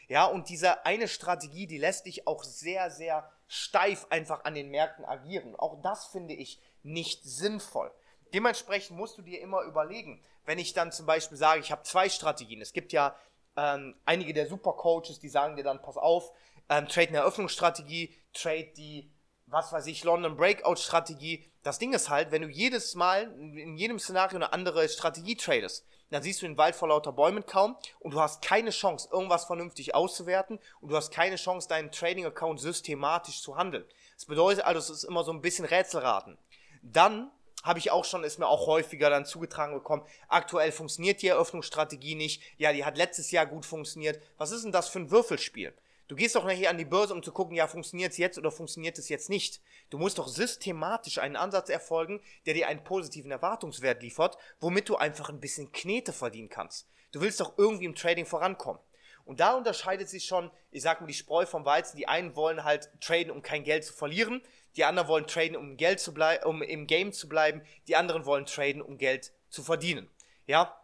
Ja, 0.09 0.27
und 0.27 0.49
diese 0.49 0.85
eine 0.85 1.09
Strategie, 1.09 1.67
die 1.67 1.79
lässt 1.79 2.07
dich 2.07 2.27
auch 2.27 2.45
sehr, 2.45 2.91
sehr 2.91 3.31
steif 3.47 4.07
einfach 4.11 4.45
an 4.45 4.55
den 4.55 4.71
Märkten 4.71 5.05
agieren. 5.05 5.57
Auch 5.57 5.81
das 5.83 6.07
finde 6.07 6.35
ich 6.35 6.61
nicht 6.83 7.25
sinnvoll. 7.25 7.91
Dementsprechend 8.35 8.99
musst 8.99 9.17
du 9.17 9.23
dir 9.23 9.41
immer 9.41 9.63
überlegen, 9.63 10.23
wenn 10.45 10.59
ich 10.59 10.75
dann 10.75 10.93
zum 10.93 11.07
Beispiel 11.07 11.39
sage, 11.39 11.61
ich 11.61 11.73
habe 11.73 11.85
zwei 11.85 12.09
Strategien. 12.09 12.61
Es 12.61 12.73
gibt 12.73 12.93
ja 12.93 13.17
ähm, 13.57 13.95
einige 14.05 14.35
der 14.35 14.47
Supercoaches, 14.47 15.21
die 15.21 15.29
sagen 15.29 15.57
dir 15.57 15.65
dann, 15.65 15.81
pass 15.81 15.97
auf, 15.97 16.33
ähm, 16.69 16.89
trade 16.89 17.09
eine 17.09 17.19
Eröffnungsstrategie, 17.19 18.15
trade 18.33 18.73
die, 18.77 19.11
was 19.55 19.73
weiß 19.73 19.87
ich, 19.87 20.03
London 20.03 20.37
Breakout 20.37 20.77
Strategie. 20.77 21.45
Das 21.63 21.79
Ding 21.79 21.95
ist 21.95 22.11
halt, 22.11 22.33
wenn 22.33 22.43
du 22.43 22.49
jedes 22.49 22.97
Mal 22.97 23.33
in 23.39 23.77
jedem 23.77 24.01
Szenario 24.01 24.37
eine 24.37 24.53
andere 24.53 24.89
Strategie 24.89 25.37
tradest, 25.37 25.87
dann 26.11 26.23
siehst 26.23 26.43
du 26.43 26.47
den 26.47 26.59
Wald 26.59 26.75
vor 26.75 26.89
lauter 26.89 27.13
Bäumen 27.13 27.47
kaum 27.47 27.77
und 28.01 28.15
du 28.15 28.21
hast 28.21 28.43
keine 28.43 28.71
Chance, 28.71 29.09
irgendwas 29.13 29.45
vernünftig 29.45 29.95
auszuwerten 29.95 30.59
und 30.81 30.91
du 30.91 30.97
hast 30.97 31.13
keine 31.13 31.37
Chance, 31.37 31.69
deinen 31.69 31.93
Trading-Account 31.93 32.61
systematisch 32.61 33.41
zu 33.41 33.57
handeln. 33.57 33.85
Das 34.17 34.27
bedeutet 34.27 34.65
also, 34.65 34.81
es 34.81 34.91
ist 34.91 35.05
immer 35.05 35.23
so 35.23 35.33
ein 35.33 35.41
bisschen 35.41 35.65
Rätselraten. 35.65 36.37
Dann 36.83 37.31
habe 37.63 37.79
ich 37.79 37.93
auch 37.93 38.05
schon, 38.05 38.25
ist 38.25 38.41
mir 38.41 38.49
auch 38.49 38.67
häufiger 38.67 39.09
dann 39.09 39.25
zugetragen 39.25 39.75
bekommen, 39.75 40.05
aktuell 40.29 40.73
funktioniert 40.73 41.23
die 41.23 41.29
Eröffnungsstrategie 41.29 42.17
nicht, 42.17 42.43
ja, 42.59 42.73
die 42.73 42.85
hat 42.85 42.99
letztes 42.99 43.31
Jahr 43.31 43.47
gut 43.47 43.65
funktioniert. 43.65 44.21
Was 44.37 44.51
ist 44.51 44.65
denn 44.65 44.73
das 44.73 44.89
für 44.89 44.99
ein 44.99 45.11
Würfelspiel? 45.13 45.73
Du 46.07 46.17
gehst 46.17 46.35
doch 46.37 46.45
nachher 46.45 46.69
an 46.69 46.77
die 46.77 46.85
Börse, 46.85 47.15
um 47.15 47.23
zu 47.23 47.33
gucken, 47.33 47.57
ja, 47.57 47.67
funktioniert 47.67 48.13
es 48.13 48.19
jetzt 48.19 48.37
oder 48.37 48.51
funktioniert 48.51 48.99
es 48.99 49.09
jetzt 49.09 49.31
nicht. 49.31 49.63
Du 49.89 49.99
musst 49.99 50.19
doch 50.19 50.29
systematisch 50.29 51.19
einen 51.19 51.37
Ansatz 51.37 51.71
erfolgen, 51.71 52.21
der 52.45 52.53
dir 52.53 52.69
einen 52.69 52.85
positiven 52.85 53.31
Erwartungswert 53.31 54.03
liefert, 54.03 54.37
womit 54.61 54.89
du 54.91 54.97
einfach 54.97 55.31
ein 55.31 55.41
bisschen 55.41 55.73
Knete 55.73 56.13
verdienen 56.13 56.51
kannst. 56.51 56.87
Du 57.13 57.23
willst 57.23 57.41
doch 57.41 57.57
irgendwie 57.57 57.87
im 57.87 57.95
Trading 57.95 58.27
vorankommen. 58.27 58.83
Und 59.25 59.41
da 59.41 59.55
unterscheidet 59.55 60.09
sich 60.09 60.27
schon, 60.27 60.51
ich 60.71 60.83
sag 60.83 61.01
mal, 61.01 61.07
die 61.07 61.15
Spreu 61.15 61.47
vom 61.47 61.65
Weizen. 61.65 61.97
Die 61.97 62.09
einen 62.09 62.37
wollen 62.37 62.65
halt 62.65 62.91
traden, 63.01 63.31
um 63.31 63.41
kein 63.41 63.65
Geld 63.65 63.85
zu 63.85 63.95
verlieren. 63.95 64.43
Die 64.77 64.85
anderen 64.85 65.09
wollen 65.09 65.27
traden, 65.27 65.57
um 65.57 65.77
Geld 65.77 66.01
zu 66.01 66.13
um 66.45 66.61
im 66.61 66.87
Game 66.87 67.13
zu 67.13 67.29
bleiben. 67.29 67.63
Die 67.89 67.97
anderen 67.97 68.27
wollen 68.27 68.45
traden, 68.45 68.83
um 68.83 68.99
Geld 68.99 69.33
zu 69.49 69.63
verdienen. 69.63 70.11
Ja? 70.47 70.79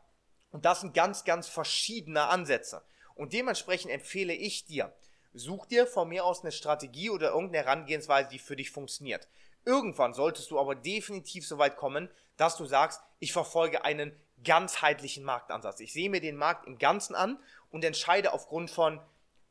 Und 0.51 0.65
das 0.65 0.81
sind 0.81 0.95
ganz, 0.95 1.25
ganz 1.25 1.49
verschiedene 1.49 2.29
Ansätze. 2.29 2.83
Und 3.15 3.35
dementsprechend 3.35 3.91
empfehle 3.91 4.33
ich 4.33 4.65
dir, 4.65 4.95
Such 5.33 5.67
dir 5.67 5.87
von 5.87 6.09
mir 6.09 6.25
aus 6.25 6.43
eine 6.43 6.53
Strategie 6.53 7.11
oder 7.11 7.31
irgendeine 7.31 7.65
Herangehensweise, 7.65 8.29
die 8.31 8.39
für 8.39 8.57
dich 8.57 8.71
funktioniert. 8.71 9.29
Irgendwann 9.65 10.15
solltest 10.15 10.51
du 10.51 10.59
aber 10.59 10.75
definitiv 10.75 11.47
so 11.47 11.59
weit 11.59 11.77
kommen, 11.77 12.11
dass 12.37 12.57
du 12.57 12.65
sagst, 12.65 13.01
ich 13.19 13.33
verfolge 13.33 13.85
einen 13.85 14.13
ganzheitlichen 14.43 15.23
Marktansatz. 15.23 15.81
Ich 15.81 15.93
sehe 15.93 16.11
mir 16.11 16.21
den 16.21 16.37
Markt 16.37 16.67
im 16.67 16.79
Ganzen 16.79 17.15
an 17.15 17.39
und 17.71 17.85
entscheide 17.85 18.33
aufgrund 18.33 18.71
von 18.71 19.01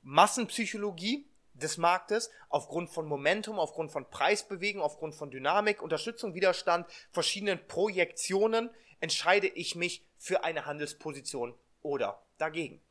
Massenpsychologie 0.02 1.30
des 1.54 1.78
Marktes, 1.78 2.32
aufgrund 2.50 2.90
von 2.90 3.06
Momentum, 3.06 3.60
aufgrund 3.60 3.92
von 3.92 4.10
Preisbewegung, 4.10 4.82
aufgrund 4.82 5.16
von 5.16 5.30
Dynamik, 5.30 5.82
Unterstützung, 5.82 6.34
Widerstand, 6.34 6.88
verschiedenen 7.12 7.60
Projektionen, 7.68 8.70
entscheide 9.00 9.48
ich 9.48 9.76
mich 9.76 10.04
für 10.18 10.44
eine 10.44 10.66
Handelsposition 10.66 11.54
oder 11.82 12.24
dagegen. 12.38 12.82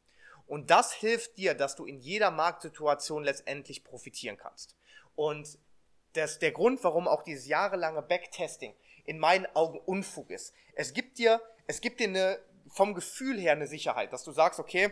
Und 0.48 0.70
das 0.70 0.92
hilft 0.92 1.36
dir, 1.36 1.54
dass 1.54 1.76
du 1.76 1.84
in 1.84 2.00
jeder 2.00 2.30
Marktsituation 2.30 3.22
letztendlich 3.22 3.84
profitieren 3.84 4.38
kannst. 4.38 4.74
Und 5.14 5.58
das, 6.14 6.38
der 6.38 6.52
Grund, 6.52 6.82
warum 6.82 7.06
auch 7.06 7.22
dieses 7.22 7.46
jahrelange 7.46 8.02
Backtesting 8.02 8.74
in 9.04 9.18
meinen 9.18 9.46
Augen 9.54 9.78
Unfug 9.78 10.30
ist. 10.30 10.54
Es 10.74 10.94
gibt 10.94 11.18
dir, 11.18 11.40
es 11.66 11.80
gibt 11.80 12.00
dir 12.00 12.08
eine, 12.08 12.40
vom 12.68 12.94
Gefühl 12.94 13.38
her 13.38 13.52
eine 13.52 13.66
Sicherheit, 13.66 14.12
dass 14.12 14.24
du 14.24 14.32
sagst, 14.32 14.58
okay, 14.58 14.90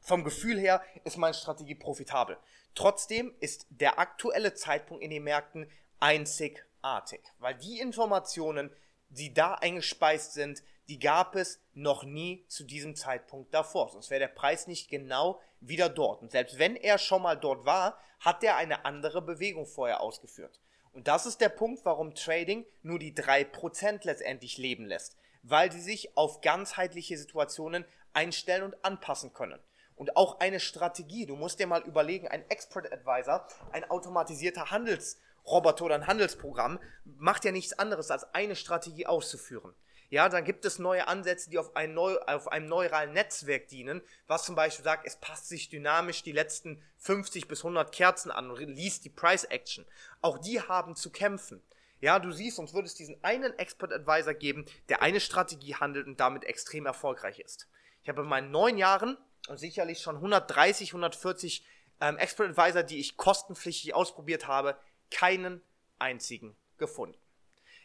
vom 0.00 0.24
Gefühl 0.24 0.58
her 0.58 0.82
ist 1.04 1.18
meine 1.18 1.34
Strategie 1.34 1.74
profitabel. 1.74 2.38
Trotzdem 2.74 3.34
ist 3.40 3.66
der 3.68 3.98
aktuelle 3.98 4.54
Zeitpunkt 4.54 5.02
in 5.02 5.10
den 5.10 5.24
Märkten 5.24 5.70
einzigartig, 6.00 7.20
weil 7.38 7.54
die 7.54 7.80
Informationen, 7.80 8.70
die 9.10 9.34
da 9.34 9.54
eingespeist 9.54 10.32
sind, 10.32 10.62
die 10.90 10.98
gab 10.98 11.36
es 11.36 11.60
noch 11.72 12.02
nie 12.02 12.44
zu 12.48 12.64
diesem 12.64 12.96
Zeitpunkt 12.96 13.54
davor. 13.54 13.90
Sonst 13.90 14.10
wäre 14.10 14.18
der 14.18 14.26
Preis 14.26 14.66
nicht 14.66 14.90
genau 14.90 15.40
wieder 15.60 15.88
dort. 15.88 16.20
Und 16.20 16.32
selbst 16.32 16.58
wenn 16.58 16.74
er 16.74 16.98
schon 16.98 17.22
mal 17.22 17.36
dort 17.36 17.64
war, 17.64 17.96
hat 18.18 18.42
er 18.42 18.56
eine 18.56 18.84
andere 18.84 19.22
Bewegung 19.22 19.66
vorher 19.66 20.00
ausgeführt. 20.00 20.58
Und 20.92 21.06
das 21.06 21.26
ist 21.26 21.40
der 21.40 21.48
Punkt, 21.48 21.84
warum 21.84 22.16
Trading 22.16 22.66
nur 22.82 22.98
die 22.98 23.14
3% 23.14 24.00
letztendlich 24.02 24.58
leben 24.58 24.84
lässt, 24.84 25.16
weil 25.44 25.70
sie 25.70 25.80
sich 25.80 26.16
auf 26.16 26.40
ganzheitliche 26.40 27.16
Situationen 27.16 27.84
einstellen 28.12 28.64
und 28.64 28.84
anpassen 28.84 29.32
können. 29.32 29.60
Und 29.94 30.16
auch 30.16 30.40
eine 30.40 30.58
Strategie, 30.58 31.24
du 31.24 31.36
musst 31.36 31.60
dir 31.60 31.68
mal 31.68 31.82
überlegen, 31.82 32.26
ein 32.26 32.44
Expert 32.50 32.92
Advisor, 32.92 33.46
ein 33.70 33.88
automatisierter 33.88 34.72
Handelsroboter 34.72 35.84
oder 35.84 35.94
ein 35.94 36.08
Handelsprogramm, 36.08 36.80
macht 37.04 37.44
ja 37.44 37.52
nichts 37.52 37.78
anderes, 37.78 38.10
als 38.10 38.34
eine 38.34 38.56
Strategie 38.56 39.06
auszuführen. 39.06 39.72
Ja, 40.10 40.28
dann 40.28 40.44
gibt 40.44 40.64
es 40.64 40.80
neue 40.80 41.06
Ansätze, 41.06 41.50
die 41.50 41.58
auf, 41.58 41.76
ein 41.76 41.94
neu, 41.94 42.16
auf 42.26 42.48
einem 42.48 42.66
neuralen 42.66 43.12
Netzwerk 43.12 43.68
dienen, 43.68 44.02
was 44.26 44.44
zum 44.44 44.56
Beispiel 44.56 44.84
sagt, 44.84 45.06
es 45.06 45.16
passt 45.16 45.48
sich 45.48 45.68
dynamisch 45.68 46.24
die 46.24 46.32
letzten 46.32 46.82
50 46.98 47.46
bis 47.46 47.60
100 47.60 47.92
Kerzen 47.92 48.32
an 48.32 48.50
und 48.50 48.58
liest 48.58 49.04
die 49.04 49.10
Price 49.10 49.44
Action. 49.44 49.86
Auch 50.20 50.38
die 50.38 50.60
haben 50.60 50.96
zu 50.96 51.12
kämpfen. 51.12 51.62
Ja, 52.00 52.18
du 52.18 52.32
siehst, 52.32 52.58
uns 52.58 52.74
würde 52.74 52.86
es 52.86 52.94
diesen 52.94 53.22
einen 53.22 53.56
Expert 53.58 53.92
Advisor 53.92 54.34
geben, 54.34 54.64
der 54.88 55.00
eine 55.00 55.20
Strategie 55.20 55.76
handelt 55.76 56.08
und 56.08 56.18
damit 56.18 56.44
extrem 56.44 56.86
erfolgreich 56.86 57.38
ist. 57.38 57.68
Ich 58.02 58.08
habe 58.08 58.22
in 58.22 58.28
meinen 58.28 58.50
neun 58.50 58.78
Jahren 58.78 59.16
und 59.48 59.58
sicherlich 59.58 60.00
schon 60.00 60.16
130, 60.16 60.88
140 60.90 61.64
ähm, 62.00 62.16
Expert 62.18 62.58
Advisor, 62.58 62.82
die 62.82 62.98
ich 62.98 63.16
kostenpflichtig 63.16 63.94
ausprobiert 63.94 64.48
habe, 64.48 64.76
keinen 65.10 65.62
einzigen 66.00 66.56
gefunden. 66.78 67.18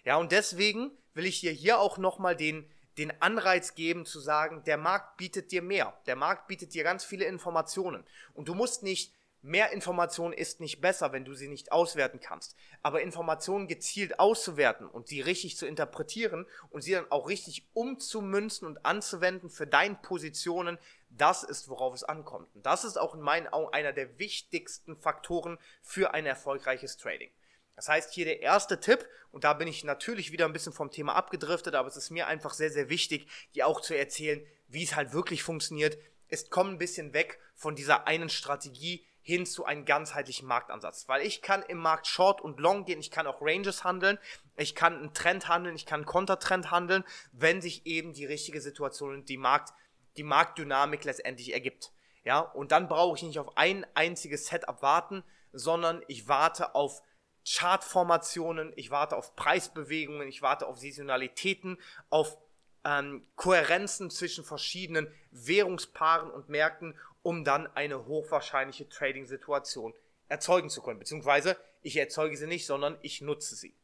Ja, 0.05 0.15
und 0.15 0.31
deswegen 0.31 0.91
will 1.15 1.25
ich 1.25 1.39
dir 1.39 1.51
hier 1.51 1.79
auch 1.79 1.97
nochmal 1.97 2.35
den, 2.35 2.69
den 2.99 3.19
Anreiz 3.21 3.73
geben 3.73 4.05
zu 4.05 4.19
sagen, 4.19 4.63
der 4.65 4.77
Markt 4.77 5.17
bietet 5.17 5.51
dir 5.51 5.61
mehr. 5.61 5.97
Der 6.05 6.15
Markt 6.15 6.47
bietet 6.47 6.73
dir 6.73 6.83
ganz 6.83 7.03
viele 7.03 7.25
Informationen. 7.25 8.03
Und 8.33 8.47
du 8.47 8.53
musst 8.53 8.83
nicht, 8.83 9.13
mehr 9.41 9.71
Informationen 9.71 10.33
ist 10.33 10.59
nicht 10.59 10.81
besser, 10.81 11.13
wenn 11.13 11.23
du 11.23 11.35
sie 11.35 11.47
nicht 11.47 11.71
auswerten 11.71 12.19
kannst. 12.19 12.55
Aber 12.81 13.01
Informationen 13.01 13.67
gezielt 13.67 14.19
auszuwerten 14.19 14.87
und 14.87 15.07
sie 15.07 15.21
richtig 15.21 15.55
zu 15.55 15.67
interpretieren 15.67 16.47
und 16.71 16.81
sie 16.81 16.93
dann 16.93 17.11
auch 17.11 17.29
richtig 17.29 17.67
umzumünzen 17.73 18.67
und 18.67 18.85
anzuwenden 18.85 19.49
für 19.49 19.67
deine 19.67 19.95
Positionen, 19.95 20.79
das 21.09 21.43
ist, 21.43 21.69
worauf 21.69 21.93
es 21.93 22.03
ankommt. 22.03 22.53
Und 22.55 22.65
das 22.65 22.83
ist 22.83 22.97
auch 22.97 23.13
in 23.13 23.21
meinen 23.21 23.47
Augen 23.47 23.71
einer 23.73 23.93
der 23.93 24.17
wichtigsten 24.17 24.97
Faktoren 24.97 25.59
für 25.81 26.13
ein 26.13 26.25
erfolgreiches 26.25 26.97
Trading. 26.97 27.29
Das 27.75 27.89
heißt, 27.89 28.13
hier 28.13 28.25
der 28.25 28.41
erste 28.41 28.79
Tipp, 28.79 29.07
und 29.31 29.43
da 29.43 29.53
bin 29.53 29.67
ich 29.67 29.83
natürlich 29.83 30.31
wieder 30.31 30.45
ein 30.45 30.53
bisschen 30.53 30.73
vom 30.73 30.91
Thema 30.91 31.15
abgedriftet, 31.15 31.75
aber 31.75 31.87
es 31.87 31.97
ist 31.97 32.09
mir 32.09 32.27
einfach 32.27 32.53
sehr, 32.53 32.71
sehr 32.71 32.89
wichtig, 32.89 33.27
dir 33.53 33.67
auch 33.67 33.81
zu 33.81 33.97
erzählen, 33.97 34.45
wie 34.67 34.83
es 34.83 34.95
halt 34.95 35.13
wirklich 35.13 35.43
funktioniert, 35.43 35.97
ist, 36.29 36.51
komm 36.51 36.69
ein 36.69 36.77
bisschen 36.77 37.13
weg 37.13 37.39
von 37.53 37.75
dieser 37.75 38.07
einen 38.07 38.29
Strategie 38.29 39.05
hin 39.21 39.45
zu 39.45 39.65
einem 39.65 39.85
ganzheitlichen 39.85 40.47
Marktansatz. 40.47 41.07
Weil 41.07 41.25
ich 41.25 41.41
kann 41.41 41.63
im 41.63 41.79
Markt 41.79 42.07
Short 42.07 42.41
und 42.41 42.59
Long 42.59 42.85
gehen, 42.85 42.99
ich 42.99 43.11
kann 43.11 43.25
auch 43.25 43.41
Ranges 43.41 43.83
handeln, 43.83 44.19
ich 44.55 44.75
kann 44.75 44.97
einen 44.97 45.13
Trend 45.13 45.47
handeln, 45.47 45.75
ich 45.75 45.85
kann 45.85 46.01
einen 46.01 46.05
Kontertrend 46.05 46.69
handeln, 46.69 47.03
wenn 47.31 47.61
sich 47.61 47.85
eben 47.87 48.13
die 48.13 48.25
richtige 48.25 48.61
Situation 48.61 49.15
und 49.15 49.29
die 49.29 49.37
Markt, 49.37 49.73
die 50.17 50.23
Marktdynamik 50.23 51.03
letztendlich 51.03 51.53
ergibt. 51.53 51.91
Ja, 52.23 52.39
und 52.39 52.71
dann 52.71 52.87
brauche 52.87 53.17
ich 53.17 53.23
nicht 53.23 53.39
auf 53.39 53.57
ein 53.57 53.85
einziges 53.95 54.47
Setup 54.47 54.81
warten, 54.81 55.23
sondern 55.51 56.03
ich 56.07 56.27
warte 56.27 56.75
auf 56.75 57.01
Chartformationen, 57.47 58.73
ich 58.75 58.91
warte 58.91 59.15
auf 59.15 59.35
Preisbewegungen, 59.35 60.27
ich 60.27 60.41
warte 60.41 60.67
auf 60.67 60.79
Saisonalitäten, 60.79 61.77
auf 62.09 62.37
ähm, 62.83 63.25
Kohärenzen 63.35 64.09
zwischen 64.09 64.43
verschiedenen 64.43 65.13
Währungspaaren 65.31 66.31
und 66.31 66.49
Märkten, 66.49 66.97
um 67.21 67.43
dann 67.43 67.67
eine 67.75 68.05
hochwahrscheinliche 68.05 68.89
Trading-Situation 68.89 69.93
erzeugen 70.27 70.69
zu 70.69 70.81
können. 70.81 70.99
Beziehungsweise 70.99 71.57
ich 71.81 71.97
erzeuge 71.97 72.35
sie 72.35 72.47
nicht, 72.47 72.65
sondern 72.65 72.97
ich 73.01 73.21
nutze 73.21 73.55
sie. 73.55 73.75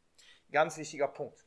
Ganz 0.50 0.76
wichtiger 0.76 1.08
Punkt. 1.08 1.44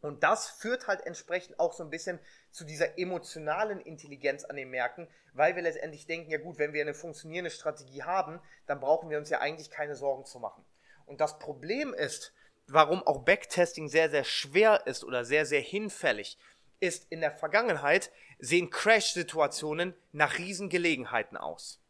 Und 0.00 0.22
das 0.22 0.48
führt 0.48 0.86
halt 0.86 1.04
entsprechend 1.06 1.58
auch 1.58 1.72
so 1.72 1.82
ein 1.82 1.90
bisschen 1.90 2.20
zu 2.50 2.64
dieser 2.64 2.98
emotionalen 2.98 3.80
Intelligenz 3.80 4.44
an 4.44 4.56
den 4.56 4.70
Märkten, 4.70 5.08
weil 5.32 5.56
wir 5.56 5.62
letztendlich 5.62 6.06
denken, 6.06 6.30
ja 6.30 6.38
gut, 6.38 6.58
wenn 6.58 6.72
wir 6.72 6.82
eine 6.82 6.94
funktionierende 6.94 7.50
Strategie 7.50 8.02
haben, 8.02 8.40
dann 8.66 8.78
brauchen 8.78 9.10
wir 9.10 9.18
uns 9.18 9.30
ja 9.30 9.40
eigentlich 9.40 9.70
keine 9.70 9.96
Sorgen 9.96 10.24
zu 10.24 10.38
machen. 10.38 10.64
Und 11.06 11.20
das 11.20 11.38
Problem 11.38 11.94
ist, 11.94 12.32
warum 12.66 13.02
auch 13.06 13.22
Backtesting 13.22 13.88
sehr, 13.88 14.10
sehr 14.10 14.24
schwer 14.24 14.86
ist 14.86 15.04
oder 15.04 15.24
sehr, 15.24 15.46
sehr 15.46 15.60
hinfällig, 15.60 16.36
ist 16.80 17.06
in 17.10 17.20
der 17.20 17.32
Vergangenheit 17.32 18.10
sehen 18.38 18.70
Crash-Situationen 18.70 19.94
nach 20.12 20.38
Riesengelegenheiten 20.38 21.36
aus. 21.36 21.80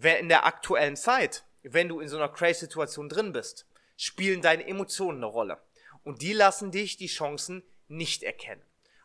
In 0.00 0.28
der 0.28 0.46
aktuellen 0.46 0.96
Zeit, 0.96 1.44
wenn 1.62 1.88
du 1.88 2.00
in 2.00 2.08
so 2.08 2.16
einer 2.16 2.28
Crash-Situation 2.28 3.08
drin 3.08 3.32
bist, 3.32 3.66
spielen 3.96 4.42
deine 4.42 4.66
Emotionen 4.66 5.18
eine 5.18 5.26
Rolle. 5.26 5.58
Und 6.04 6.22
die 6.22 6.34
lassen 6.34 6.70
dich 6.70 6.96
die 6.96 7.08
Chancen 7.08 7.64
nicht 7.88 8.22
erkennen. 8.22 8.62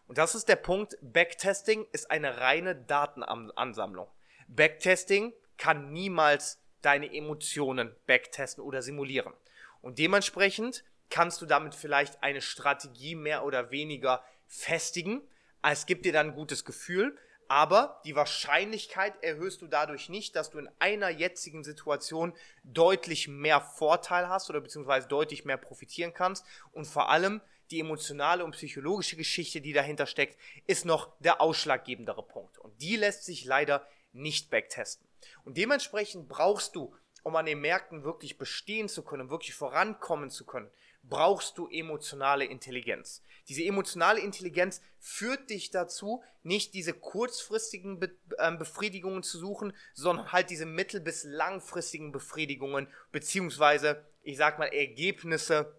Und 0.07 0.17
das 0.17 0.35
ist 0.35 0.49
der 0.49 0.57
Punkt, 0.57 0.97
Backtesting 1.01 1.87
ist 1.93 2.11
eine 2.11 2.37
reine 2.37 2.75
Datenansammlung. 2.75 4.07
Backtesting 4.49 5.33
kann 5.57 5.93
niemals 5.93 6.60
deine 6.81 7.13
Emotionen 7.13 7.95
backtesten 8.07 8.63
oder 8.63 8.81
simulieren. 8.81 9.33
Und 9.81 9.99
dementsprechend 9.99 10.83
kannst 11.09 11.41
du 11.41 11.45
damit 11.45 11.75
vielleicht 11.75 12.23
eine 12.23 12.41
Strategie 12.41 13.15
mehr 13.15 13.43
oder 13.43 13.71
weniger 13.71 14.23
festigen. 14.47 15.21
Es 15.61 15.85
gibt 15.85 16.05
dir 16.05 16.13
dann 16.13 16.29
ein 16.29 16.35
gutes 16.35 16.65
Gefühl, 16.65 17.17
aber 17.47 18.01
die 18.05 18.15
Wahrscheinlichkeit 18.15 19.21
erhöhst 19.21 19.61
du 19.61 19.67
dadurch 19.67 20.07
nicht, 20.07 20.37
dass 20.37 20.51
du 20.51 20.59
in 20.59 20.69
einer 20.79 21.09
jetzigen 21.09 21.65
Situation 21.65 22.33
deutlich 22.63 23.27
mehr 23.27 23.59
Vorteil 23.59 24.29
hast 24.29 24.49
oder 24.49 24.61
beziehungsweise 24.61 25.09
deutlich 25.09 25.43
mehr 25.43 25.57
profitieren 25.57 26.13
kannst. 26.13 26.45
Und 26.71 26.85
vor 26.85 27.09
allem 27.09 27.41
die 27.69 27.81
emotionale 27.81 28.45
und 28.45 28.51
psychologische 28.51 29.17
Geschichte, 29.17 29.59
die 29.59 29.73
dahinter 29.73 30.05
steckt, 30.05 30.39
ist 30.65 30.85
noch 30.85 31.11
der 31.19 31.41
ausschlaggebendere 31.41 32.23
Punkt. 32.23 32.57
Und 32.57 32.81
die 32.81 32.95
lässt 32.95 33.25
sich 33.25 33.43
leider 33.43 33.85
nicht 34.13 34.49
backtesten. 34.49 35.05
Und 35.43 35.57
dementsprechend 35.57 36.27
brauchst 36.27 36.75
du, 36.75 36.95
um 37.23 37.35
an 37.35 37.45
den 37.45 37.61
Märkten 37.61 38.03
wirklich 38.03 38.37
bestehen 38.37 38.89
zu 38.89 39.03
können, 39.03 39.29
wirklich 39.29 39.53
vorankommen 39.53 40.29
zu 40.29 40.45
können, 40.45 40.69
brauchst 41.03 41.57
du 41.57 41.67
emotionale 41.67 42.45
Intelligenz. 42.45 43.23
Diese 43.47 43.63
emotionale 43.63 44.19
Intelligenz 44.19 44.81
führt 44.99 45.49
dich 45.49 45.71
dazu, 45.71 46.23
nicht 46.43 46.73
diese 46.73 46.93
kurzfristigen 46.93 47.99
Be 47.99 48.15
äh, 48.37 48.51
Befriedigungen 48.55 49.23
zu 49.23 49.37
suchen, 49.37 49.73
sondern 49.93 50.31
halt 50.31 50.49
diese 50.49 50.65
mittel- 50.65 51.01
bis 51.01 51.23
langfristigen 51.23 52.11
Befriedigungen, 52.11 52.87
beziehungsweise, 53.11 54.05
ich 54.21 54.37
sag 54.37 54.59
mal, 54.59 54.67
Ergebnisse 54.67 55.75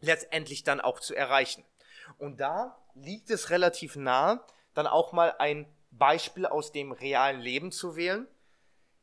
letztendlich 0.00 0.64
dann 0.64 0.80
auch 0.80 1.00
zu 1.00 1.14
erreichen. 1.14 1.64
Und 2.18 2.40
da 2.40 2.78
liegt 2.94 3.30
es 3.30 3.50
relativ 3.50 3.96
nah, 3.96 4.44
dann 4.74 4.86
auch 4.86 5.12
mal 5.12 5.34
ein 5.38 5.66
Beispiel 5.90 6.46
aus 6.46 6.72
dem 6.72 6.92
realen 6.92 7.40
Leben 7.40 7.72
zu 7.72 7.96
wählen 7.96 8.26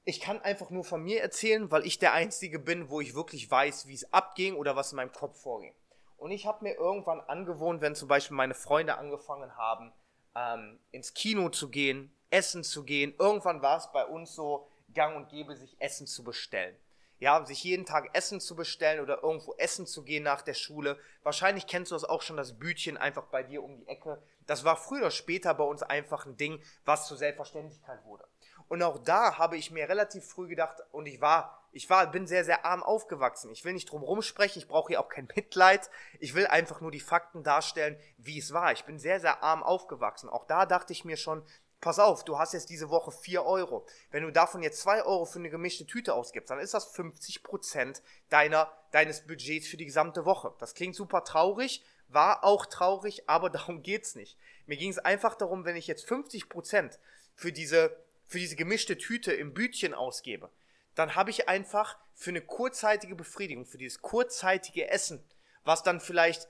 ich 0.05 0.19
kann 0.19 0.41
einfach 0.41 0.69
nur 0.69 0.83
von 0.83 1.01
mir 1.01 1.22
erzählen, 1.22 1.72
weil 1.72 1.86
ich 1.86 1.98
der 1.98 2.13
Einzige 2.13 2.60
bin, 2.60 2.89
wo 2.89 3.00
ich 3.00 3.15
wirklich 3.15 3.50
weiß, 3.50 3.88
wie 3.88 3.93
es 3.93 4.12
abging 4.13 4.55
oder 4.55 4.75
was 4.75 4.91
in 4.91 4.98
meinem 4.98 5.13
Kopf 5.13 5.41
vorging. 5.41 5.74
Und 6.17 6.31
ich 6.31 6.45
habe 6.45 6.63
mir 6.63 6.75
irgendwann 6.75 7.22
angewohnt, 7.22 7.81
wenn 7.81 7.95
zum 7.95 8.07
Beispiel 8.07 8.36
meine 8.36 8.53
Freunde 8.53 8.98
angefangen 8.98 9.55
haben, 9.55 9.93
ähm, 10.36 10.79
ins 10.91 11.13
Kino 11.13 11.50
zu 11.50 11.69
gehen, 11.69 12.13
essen 12.29 12.63
zu 12.63 12.83
gehen. 12.83 13.13
Irgendwann 13.17 13.62
war 13.62 13.77
es 13.77 13.91
bei 13.91 14.05
uns 14.05 14.33
so 14.33 14.67
gang 14.93 15.15
und 15.15 15.29
gäbe, 15.29 15.55
sich 15.55 15.75
Essen 15.79 16.07
zu 16.07 16.24
bestellen. 16.24 16.75
Ja, 17.19 17.45
sich 17.45 17.63
jeden 17.63 17.86
Tag 17.86 18.10
Essen 18.13 18.41
zu 18.41 18.55
bestellen 18.55 19.00
oder 19.00 19.24
irgendwo 19.24 19.53
essen 19.53 19.86
zu 19.86 20.03
gehen 20.03 20.24
nach 20.24 20.41
der 20.41 20.55
Schule. 20.55 21.00
Wahrscheinlich 21.24 21.67
kennst 21.67 21.91
du 21.91 21.95
das 21.95 22.03
auch 22.03 22.22
schon, 22.22 22.36
das 22.36 22.60
Bütchen 22.60 22.98
einfach 22.98 23.27
bei 23.27 23.43
dir 23.43 23.63
um 23.63 23.77
die 23.77 23.88
Ecke. 23.88 24.22
Das 24.45 24.65
war 24.65 24.75
früher 24.75 25.01
oder 25.01 25.12
später 25.12 25.53
bei 25.53 25.63
uns 25.63 25.83
einfach 25.83 26.25
ein 26.25 26.36
Ding, 26.36 26.62
was 26.83 27.07
zur 27.07 27.15
Selbstverständlichkeit 27.15 28.03
wurde. 28.03 28.25
Und 28.67 28.82
auch 28.84 28.98
da 28.98 29.38
habe 29.38 29.58
ich 29.58 29.72
mir 29.72 29.88
relativ 29.89 30.25
früh 30.25 30.48
gedacht, 30.48 30.77
und 30.91 31.05
ich 31.05 31.22
war, 31.22 31.63
ich 31.72 31.89
war, 31.89 32.10
bin 32.10 32.27
sehr, 32.27 32.46
sehr 32.46 32.65
arm 32.65 32.84
aufgewachsen. 32.84 33.51
Ich 33.51 33.65
will 33.65 33.74
nicht 33.74 33.91
drum 33.91 34.03
rumsprechen, 34.03 34.62
ich 34.62 34.67
brauche 34.67 34.89
hier 34.89 35.01
auch 35.01 35.10
kein 35.10 35.27
Mitleid. 35.36 35.89
Ich 36.20 36.34
will 36.34 36.48
einfach 36.48 36.82
nur 36.82 36.91
die 36.91 37.00
Fakten 37.00 37.43
darstellen, 37.43 37.98
wie 38.17 38.39
es 38.39 38.53
war. 38.53 38.72
Ich 38.72 38.86
bin 38.86 39.00
sehr, 39.00 39.20
sehr 39.20 39.43
arm 39.43 39.63
aufgewachsen. 39.63 40.29
Auch 40.29 40.46
da 40.46 40.65
dachte 40.65 40.93
ich 40.93 41.05
mir 41.05 41.17
schon, 41.17 41.43
pass 41.84 42.00
auf, 42.00 42.24
du 42.24 42.39
hast 42.39 42.53
jetzt 42.53 42.70
diese 42.70 42.89
Woche 42.89 43.12
4 43.12 43.43
Euro. 43.43 43.86
Wenn 44.10 44.24
du 44.24 44.32
davon 44.32 44.63
jetzt 44.63 44.82
2 44.82 45.03
Euro 45.03 45.25
für 45.25 45.39
eine 45.39 45.50
gemischte 45.50 45.86
Tüte 45.86 46.13
ausgibst, 46.13 46.50
dann 46.50 46.60
ist 46.60 46.74
das 46.74 46.96
50% 46.96 48.01
deiner, 48.29 48.72
deines 48.91 49.27
Budgets 49.27 49.67
für 49.67 49.77
die 49.77 49.86
gesamte 49.86 50.25
Woche. 50.25 50.53
Das 50.60 50.75
klingt 50.75 50.96
super 50.96 51.25
traurig, 51.25 51.84
war 52.08 52.43
auch 52.46 52.65
traurig, 52.65 53.29
aber 53.29 53.50
darum 53.51 53.84
geht's 53.84 54.15
nicht. 54.15 54.38
Mir 54.65 54.77
ging 54.77 54.89
es 54.89 55.00
einfach 55.00 55.36
darum, 55.36 55.65
wenn 55.65 55.75
ich 55.75 55.88
jetzt 55.88 56.08
50% 56.10 56.98
für 57.36 57.51
diese, 57.51 57.96
für 58.33 58.39
diese 58.39 58.57
gemischte 58.57 58.97
Tüte 58.97 59.31
im 59.31 59.53
Bütchen 59.53 59.93
ausgebe, 59.93 60.51
dann 60.95 61.15
habe 61.15 61.29
ich 61.29 61.47
einfach 61.47 61.97
für 62.13 62.31
eine 62.31 62.41
kurzzeitige 62.41 63.15
Befriedigung, 63.15 63.65
für 63.65 63.77
dieses 63.77 64.01
kurzzeitige 64.01 64.89
Essen, 64.89 65.23
was 65.63 65.83
dann 65.83 66.01
vielleicht 66.01 66.47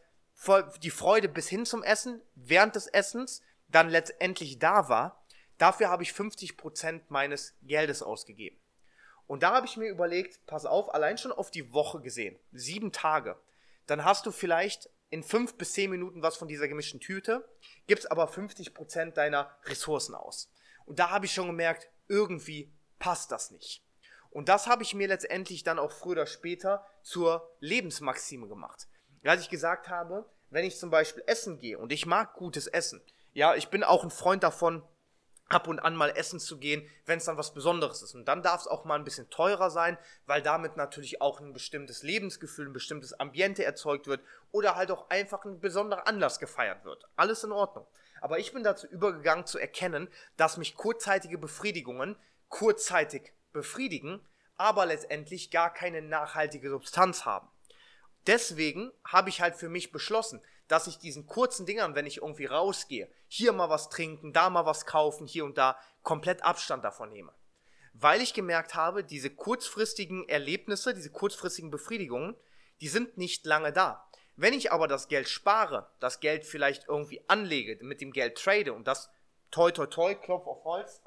die 0.81 0.89
Freude 0.89 1.29
bis 1.29 1.47
hin 1.47 1.65
zum 1.65 1.83
Essen, 1.83 2.19
während 2.33 2.75
des 2.75 2.87
Essens, 2.87 3.41
dann 3.67 3.89
letztendlich 3.89 4.57
da 4.59 4.89
war, 4.89 5.23
Dafür 5.57 5.89
habe 5.89 6.03
ich 6.03 6.11
50% 6.11 7.03
meines 7.09 7.55
Geldes 7.61 8.01
ausgegeben. 8.01 8.59
Und 9.27 9.43
da 9.43 9.53
habe 9.53 9.65
ich 9.65 9.77
mir 9.77 9.89
überlegt, 9.89 10.45
pass 10.45 10.65
auf, 10.65 10.93
allein 10.93 11.17
schon 11.17 11.31
auf 11.31 11.51
die 11.51 11.71
Woche 11.71 12.01
gesehen, 12.01 12.37
sieben 12.51 12.91
Tage, 12.91 13.39
dann 13.85 14.03
hast 14.03 14.25
du 14.25 14.31
vielleicht 14.31 14.89
in 15.09 15.23
fünf 15.23 15.55
bis 15.57 15.73
zehn 15.73 15.89
Minuten 15.89 16.21
was 16.21 16.35
von 16.35 16.47
dieser 16.47 16.67
gemischten 16.67 16.99
Tüte, 16.99 17.47
gibst 17.87 18.11
aber 18.11 18.29
50% 18.29 19.11
deiner 19.11 19.55
Ressourcen 19.65 20.15
aus. 20.15 20.51
Und 20.85 20.99
da 20.99 21.09
habe 21.09 21.25
ich 21.25 21.33
schon 21.33 21.47
gemerkt, 21.47 21.89
irgendwie 22.07 22.73
passt 22.99 23.31
das 23.31 23.51
nicht. 23.51 23.83
Und 24.29 24.49
das 24.49 24.67
habe 24.67 24.83
ich 24.83 24.93
mir 24.93 25.07
letztendlich 25.07 25.63
dann 25.63 25.79
auch 25.79 25.91
früher 25.91 26.13
oder 26.13 26.25
später 26.25 26.85
zur 27.03 27.55
Lebensmaxime 27.59 28.47
gemacht. 28.47 28.87
Als 29.23 29.41
ich 29.41 29.49
gesagt 29.49 29.89
habe, 29.89 30.25
wenn 30.49 30.65
ich 30.65 30.77
zum 30.77 30.89
Beispiel 30.89 31.23
essen 31.27 31.59
gehe 31.59 31.77
und 31.77 31.91
ich 31.91 32.05
mag 32.05 32.33
gutes 32.33 32.67
Essen, 32.67 33.01
ja, 33.33 33.55
ich 33.55 33.69
bin 33.69 33.83
auch 33.83 34.03
ein 34.03 34.11
Freund 34.11 34.43
davon, 34.43 34.83
ab 35.49 35.67
und 35.67 35.79
an 35.79 35.95
mal 35.95 36.09
essen 36.09 36.39
zu 36.39 36.57
gehen, 36.57 36.87
wenn 37.05 37.17
es 37.17 37.25
dann 37.25 37.37
was 37.37 37.53
Besonderes 37.53 38.01
ist. 38.01 38.15
Und 38.15 38.25
dann 38.25 38.41
darf 38.41 38.61
es 38.61 38.67
auch 38.67 38.85
mal 38.85 38.95
ein 38.95 39.03
bisschen 39.03 39.29
teurer 39.29 39.69
sein, 39.69 39.97
weil 40.25 40.41
damit 40.41 40.77
natürlich 40.77 41.21
auch 41.21 41.39
ein 41.39 41.53
bestimmtes 41.53 42.03
Lebensgefühl, 42.03 42.67
ein 42.67 42.73
bestimmtes 42.73 43.19
Ambiente 43.19 43.63
erzeugt 43.63 44.07
wird 44.07 44.21
oder 44.51 44.75
halt 44.75 44.91
auch 44.91 45.09
einfach 45.09 45.45
ein 45.45 45.59
besonderer 45.59 46.07
Anlass 46.07 46.39
gefeiert 46.39 46.85
wird. 46.85 47.05
Alles 47.15 47.43
in 47.43 47.51
Ordnung. 47.51 47.85
Aber 48.23 48.39
ich 48.39 48.53
bin 48.53 48.63
dazu 48.63 48.87
übergegangen 48.87 49.45
zu 49.45 49.59
erkennen, 49.59 50.07
dass 50.37 50.55
mich 50.55 50.75
kurzzeitige 50.75 51.37
Befriedigungen 51.37 52.15
kurzzeitig 52.47 53.33
befriedigen, 53.51 54.25
aber 54.55 54.85
letztendlich 54.85 55.51
gar 55.51 55.73
keine 55.73 56.01
nachhaltige 56.01 56.69
Substanz 56.69 57.25
haben. 57.25 57.49
Deswegen 58.25 58.93
habe 59.03 59.27
ich 59.27 59.41
halt 59.41 59.57
für 59.57 59.67
mich 59.67 59.91
beschlossen, 59.91 60.41
dass 60.69 60.87
ich 60.87 60.99
diesen 60.99 61.27
kurzen 61.27 61.65
Dingern, 61.65 61.95
wenn 61.95 62.05
ich 62.05 62.21
irgendwie 62.21 62.45
rausgehe, 62.45 63.11
hier 63.27 63.51
mal 63.51 63.69
was 63.69 63.89
trinken, 63.89 64.31
da 64.31 64.49
mal 64.49 64.65
was 64.65 64.85
kaufen, 64.85 65.27
hier 65.27 65.43
und 65.43 65.57
da, 65.57 65.77
komplett 66.01 66.43
Abstand 66.43 66.85
davon 66.85 67.09
nehme. 67.09 67.33
Weil 67.91 68.21
ich 68.21 68.33
gemerkt 68.33 68.73
habe, 68.73 69.03
diese 69.03 69.31
kurzfristigen 69.31 70.29
Erlebnisse, 70.29 70.93
diese 70.93 71.11
kurzfristigen 71.11 71.71
Befriedigungen, 71.71 72.37
die 72.79 72.87
sind 72.87 73.17
nicht 73.17 73.45
lange 73.45 73.73
da. 73.73 74.07
Wenn 74.35 74.53
ich 74.53 74.71
aber 74.71 74.87
das 74.87 75.07
Geld 75.07 75.29
spare, 75.29 75.89
das 75.99 76.19
Geld 76.19 76.45
vielleicht 76.45 76.87
irgendwie 76.87 77.23
anlege, 77.27 77.83
mit 77.83 78.01
dem 78.01 78.11
Geld 78.11 78.37
trade 78.37 78.73
und 78.73 78.87
das 78.87 79.09
toi 79.51 79.71
toi 79.71 79.85
toi, 79.85 80.15
Klopf 80.15 80.47
auf 80.47 80.63
Holz, 80.63 81.01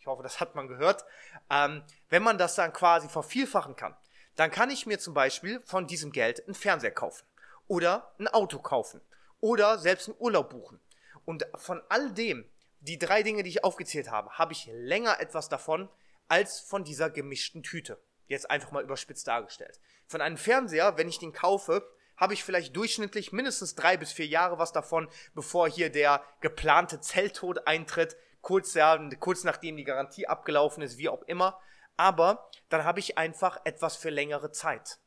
ich 0.00 0.06
hoffe, 0.06 0.22
das 0.22 0.40
hat 0.40 0.54
man 0.54 0.66
gehört, 0.66 1.04
ähm, 1.50 1.84
wenn 2.08 2.22
man 2.22 2.38
das 2.38 2.54
dann 2.54 2.72
quasi 2.72 3.08
vervielfachen 3.08 3.76
kann, 3.76 3.96
dann 4.34 4.50
kann 4.50 4.70
ich 4.70 4.86
mir 4.86 4.98
zum 4.98 5.14
Beispiel 5.14 5.60
von 5.64 5.86
diesem 5.86 6.10
Geld 6.12 6.44
einen 6.44 6.54
Fernseher 6.54 6.90
kaufen 6.90 7.26
oder 7.68 8.14
ein 8.18 8.28
Auto 8.28 8.58
kaufen 8.58 9.00
oder 9.40 9.78
selbst 9.78 10.08
einen 10.08 10.18
Urlaub 10.18 10.50
buchen. 10.50 10.80
Und 11.24 11.46
von 11.56 11.82
all 11.88 12.12
dem, 12.12 12.48
die 12.80 12.98
drei 12.98 13.22
Dinge, 13.22 13.42
die 13.42 13.50
ich 13.50 13.64
aufgezählt 13.64 14.10
habe, 14.10 14.30
habe 14.30 14.52
ich 14.52 14.68
länger 14.72 15.20
etwas 15.20 15.48
davon 15.48 15.88
als 16.28 16.60
von 16.60 16.82
dieser 16.82 17.10
gemischten 17.10 17.62
Tüte. 17.62 18.02
Jetzt 18.26 18.50
einfach 18.50 18.70
mal 18.70 18.82
überspitzt 18.82 19.28
dargestellt. 19.28 19.80
Von 20.06 20.20
einem 20.20 20.36
Fernseher, 20.36 20.96
wenn 20.96 21.08
ich 21.08 21.18
den 21.18 21.32
kaufe, 21.32 21.86
habe 22.20 22.34
ich 22.34 22.44
vielleicht 22.44 22.76
durchschnittlich 22.76 23.32
mindestens 23.32 23.74
drei 23.74 23.96
bis 23.96 24.12
vier 24.12 24.26
Jahre 24.26 24.58
was 24.58 24.72
davon, 24.72 25.08
bevor 25.34 25.68
hier 25.68 25.90
der 25.90 26.22
geplante 26.40 27.00
Zelltod 27.00 27.66
eintritt, 27.66 28.16
kurz, 28.42 28.74
ja, 28.74 28.96
kurz 29.18 29.42
nachdem 29.42 29.76
die 29.76 29.84
Garantie 29.84 30.26
abgelaufen 30.26 30.82
ist, 30.82 30.98
wie 30.98 31.08
auch 31.08 31.22
immer. 31.22 31.58
Aber 31.96 32.50
dann 32.68 32.84
habe 32.84 33.00
ich 33.00 33.18
einfach 33.18 33.60
etwas 33.64 33.96
für 33.96 34.10
längere 34.10 34.52
Zeit. 34.52 34.98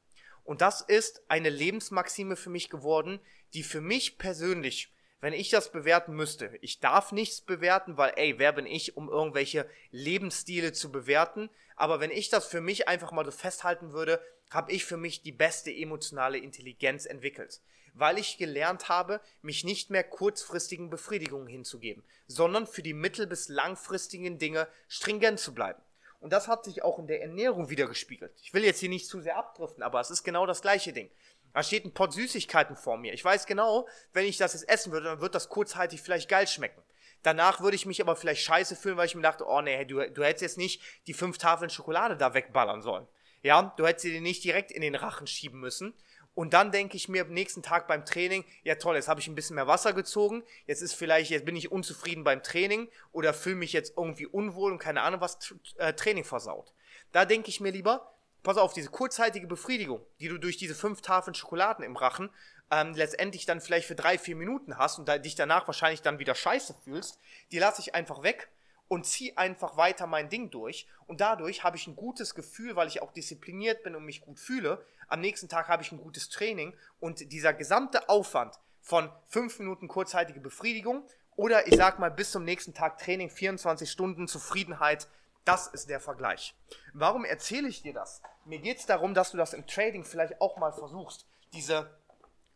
Und 0.43 0.61
das 0.61 0.81
ist 0.81 1.23
eine 1.29 1.49
Lebensmaxime 1.49 2.35
für 2.35 2.49
mich 2.49 2.69
geworden, 2.69 3.19
die 3.53 3.63
für 3.63 3.79
mich 3.79 4.17
persönlich, 4.17 4.91
wenn 5.21 5.33
ich 5.33 5.49
das 5.49 5.71
bewerten 5.71 6.13
müsste, 6.13 6.57
ich 6.61 6.81
darf 6.81 7.11
nichts 7.13 7.41
bewerten, 7.41 7.95
weil, 7.95 8.13
ey, 8.17 8.39
wer 8.39 8.51
bin 8.51 8.65
ich, 8.65 8.97
um 8.97 9.07
irgendwelche 9.07 9.69
Lebensstile 9.91 10.73
zu 10.73 10.91
bewerten? 10.91 11.49
Aber 11.75 11.99
wenn 11.99 12.11
ich 12.11 12.29
das 12.29 12.45
für 12.45 12.61
mich 12.61 12.87
einfach 12.87 13.11
mal 13.11 13.25
so 13.25 13.31
festhalten 13.31 13.93
würde, 13.93 14.21
habe 14.49 14.71
ich 14.71 14.85
für 14.85 14.97
mich 14.97 15.21
die 15.21 15.31
beste 15.31 15.71
emotionale 15.71 16.37
Intelligenz 16.37 17.05
entwickelt. 17.05 17.61
Weil 17.95 18.17
ich 18.17 18.37
gelernt 18.37 18.89
habe, 18.89 19.21
mich 19.41 19.63
nicht 19.63 19.89
mehr 19.89 20.03
kurzfristigen 20.03 20.89
Befriedigungen 20.89 21.47
hinzugeben, 21.47 22.03
sondern 22.27 22.65
für 22.65 22.81
die 22.81 22.93
mittel- 22.93 23.27
bis 23.27 23.49
langfristigen 23.49 24.39
Dinge 24.39 24.67
stringent 24.87 25.39
zu 25.39 25.53
bleiben. 25.53 25.81
Und 26.19 26.31
das 26.31 26.47
hat 26.47 26.63
sich 26.63 26.83
auch 26.83 26.99
in 26.99 27.07
der 27.07 27.21
Ernährung 27.21 27.69
wieder 27.69 27.85
gespiegelt. 27.85 28.33
Ich 28.41 28.53
will 28.53 28.63
jetzt 28.63 28.79
hier 28.79 28.89
nicht 28.89 29.07
zu 29.07 29.19
sehr 29.19 29.35
abdriften, 29.35 29.83
aber 29.83 29.99
es 29.99 30.09
ist 30.09 30.23
genau 30.23 30.45
das 30.45 30.61
gleiche 30.61 30.93
Ding. 30.93 31.11
Da 31.53 31.61
steht 31.61 31.85
ein 31.85 31.93
Pott 31.93 32.13
Süßigkeiten 32.13 32.75
vor 32.75 32.97
mir. 32.97 33.13
Ich 33.13 33.23
weiß 33.23 33.45
genau, 33.45 33.87
wenn 34.13 34.25
ich 34.25 34.37
das 34.37 34.53
jetzt 34.53 34.67
essen 34.69 34.91
würde, 34.91 35.07
dann 35.07 35.21
wird 35.21 35.35
das 35.35 35.49
kurzzeitig 35.49 36.01
vielleicht 36.01 36.29
geil 36.29 36.47
schmecken. 36.47 36.81
Danach 37.23 37.61
würde 37.61 37.75
ich 37.75 37.85
mich 37.85 38.01
aber 38.01 38.15
vielleicht 38.15 38.43
scheiße 38.43 38.75
fühlen, 38.75 38.97
weil 38.97 39.07
ich 39.07 39.15
mir 39.15 39.21
dachte, 39.21 39.45
oh 39.47 39.61
nee, 39.61 39.85
du, 39.85 40.09
du 40.11 40.23
hättest 40.23 40.41
jetzt 40.41 40.57
nicht 40.57 40.81
die 41.07 41.13
fünf 41.13 41.37
Tafeln 41.37 41.69
Schokolade 41.69 42.17
da 42.17 42.33
wegballern 42.33 42.81
sollen. 42.81 43.07
Ja, 43.41 43.73
du 43.77 43.87
hättest 43.87 44.03
sie 44.03 44.11
dir 44.11 44.21
nicht 44.21 44.43
direkt 44.43 44.71
in 44.71 44.81
den 44.81 44.95
Rachen 44.95 45.27
schieben 45.27 45.59
müssen. 45.59 45.93
Und 46.35 46.53
dann 46.53 46.71
denke 46.71 46.97
ich 46.97 47.09
mir 47.09 47.23
am 47.23 47.33
nächsten 47.33 47.61
Tag 47.61 47.87
beim 47.87 48.05
Training, 48.05 48.43
ja 48.63 48.75
toll, 48.75 48.95
jetzt 48.95 49.07
habe 49.07 49.19
ich 49.19 49.27
ein 49.27 49.35
bisschen 49.35 49.55
mehr 49.55 49.67
Wasser 49.67 49.93
gezogen, 49.93 50.43
jetzt 50.65 50.81
ist 50.81 50.93
vielleicht, 50.93 51.29
jetzt 51.29 51.45
bin 51.45 51.55
ich 51.55 51.71
unzufrieden 51.71 52.23
beim 52.23 52.41
Training 52.41 52.89
oder 53.11 53.33
fühle 53.33 53.57
mich 53.57 53.71
jetzt 53.71 53.93
irgendwie 53.97 54.25
unwohl 54.25 54.71
und 54.71 54.79
keine 54.79 55.01
Ahnung 55.01 55.21
was 55.21 55.37
äh, 55.77 55.93
Training 55.93 56.23
versaut. 56.23 56.73
Da 57.11 57.25
denke 57.25 57.49
ich 57.49 57.59
mir 57.59 57.71
lieber, 57.71 58.15
pass 58.41 58.57
auf, 58.57 58.73
diese 58.73 58.89
kurzzeitige 58.89 59.45
Befriedigung, 59.45 60.03
die 60.19 60.27
du 60.27 60.39
durch 60.39 60.57
diese 60.57 60.73
fünf 60.73 61.01
Tafeln 61.01 61.35
Schokoladen 61.35 61.85
im 61.85 61.95
Rachen 61.95 62.31
ähm, 62.73 62.93
letztendlich 62.95 63.45
dann 63.45 63.61
vielleicht 63.61 63.87
für 63.87 63.95
drei, 63.95 64.17
vier 64.17 64.35
Minuten 64.35 64.77
hast 64.77 64.97
und 64.97 65.07
da, 65.07 65.19
dich 65.19 65.35
danach 65.35 65.67
wahrscheinlich 65.67 66.01
dann 66.01 66.17
wieder 66.17 66.33
scheiße 66.33 66.73
fühlst, 66.83 67.19
die 67.51 67.59
lasse 67.59 67.81
ich 67.81 67.93
einfach 67.93 68.23
weg 68.23 68.49
und 68.87 69.05
ziehe 69.05 69.37
einfach 69.37 69.77
weiter 69.77 70.07
mein 70.07 70.29
Ding 70.29 70.49
durch. 70.49 70.87
Und 71.05 71.21
dadurch 71.21 71.63
habe 71.63 71.77
ich 71.77 71.85
ein 71.85 71.95
gutes 71.95 72.33
Gefühl, 72.33 72.75
weil 72.75 72.87
ich 72.87 73.01
auch 73.01 73.11
diszipliniert 73.11 73.83
bin 73.83 73.95
und 73.95 74.05
mich 74.05 74.21
gut 74.21 74.39
fühle. 74.39 74.83
Am 75.07 75.21
nächsten 75.21 75.49
Tag 75.49 75.67
habe 75.67 75.83
ich 75.83 75.91
ein 75.91 75.99
gutes 75.99 76.29
Training 76.29 76.75
und 76.99 77.31
dieser 77.31 77.53
gesamte 77.53 78.09
Aufwand 78.09 78.59
von 78.81 79.11
fünf 79.27 79.59
Minuten 79.59 79.87
kurzzeitige 79.87 80.39
Befriedigung 80.39 81.03
oder 81.35 81.67
ich 81.67 81.75
sag 81.75 81.99
mal 81.99 82.11
bis 82.11 82.31
zum 82.31 82.43
nächsten 82.43 82.73
Tag 82.73 82.97
Training, 82.97 83.29
24 83.29 83.89
Stunden 83.89 84.27
Zufriedenheit, 84.27 85.07
das 85.45 85.67
ist 85.67 85.89
der 85.89 85.99
Vergleich. 85.99 86.55
Warum 86.93 87.23
erzähle 87.23 87.67
ich 87.67 87.83
dir 87.83 87.93
das? 87.93 88.21
Mir 88.45 88.59
geht 88.59 88.79
es 88.79 88.85
darum, 88.85 89.13
dass 89.13 89.31
du 89.31 89.37
das 89.37 89.53
im 89.53 89.67
Trading 89.67 90.03
vielleicht 90.03 90.41
auch 90.41 90.57
mal 90.57 90.71
versuchst. 90.71 91.27
Diese 91.53 91.89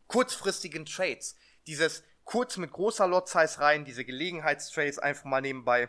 kurzfristigen 0.08 0.84
Trades, 0.84 1.36
dieses 1.66 2.02
kurz 2.24 2.56
mit 2.56 2.72
großer 2.72 3.06
Lot 3.06 3.28
Size 3.28 3.60
rein, 3.60 3.84
diese 3.84 4.04
Gelegenheitstrades 4.04 4.98
einfach 4.98 5.24
mal 5.24 5.40
nebenbei 5.40 5.88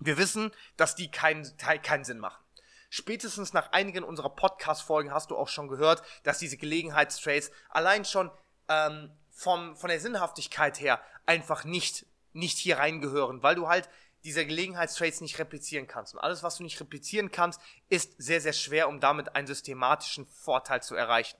wir 0.00 0.18
wissen, 0.18 0.52
dass 0.76 0.94
die 0.94 1.10
keinen, 1.10 1.56
keinen 1.56 2.04
Sinn 2.04 2.18
machen. 2.18 2.42
Spätestens 2.90 3.52
nach 3.52 3.72
einigen 3.72 4.04
unserer 4.04 4.30
Podcast-Folgen 4.30 5.12
hast 5.12 5.30
du 5.30 5.36
auch 5.36 5.48
schon 5.48 5.68
gehört, 5.68 6.02
dass 6.22 6.38
diese 6.38 6.56
Gelegenheitstrades 6.56 7.50
allein 7.68 8.04
schon 8.04 8.30
ähm, 8.68 9.10
vom, 9.30 9.76
von 9.76 9.88
der 9.90 10.00
Sinnhaftigkeit 10.00 10.80
her 10.80 11.00
einfach 11.26 11.64
nicht, 11.64 12.06
nicht 12.32 12.58
hier 12.58 12.78
reingehören, 12.78 13.42
weil 13.42 13.56
du 13.56 13.68
halt 13.68 13.88
diese 14.22 14.46
Gelegenheitstrades 14.46 15.20
nicht 15.20 15.38
replizieren 15.38 15.86
kannst. 15.86 16.14
Und 16.14 16.20
alles, 16.20 16.42
was 16.42 16.56
du 16.56 16.62
nicht 16.62 16.80
replizieren 16.80 17.30
kannst, 17.30 17.60
ist 17.88 18.14
sehr, 18.16 18.40
sehr 18.40 18.52
schwer, 18.52 18.88
um 18.88 19.00
damit 19.00 19.34
einen 19.34 19.46
systematischen 19.46 20.26
Vorteil 20.26 20.82
zu 20.82 20.94
erreichen. 20.94 21.36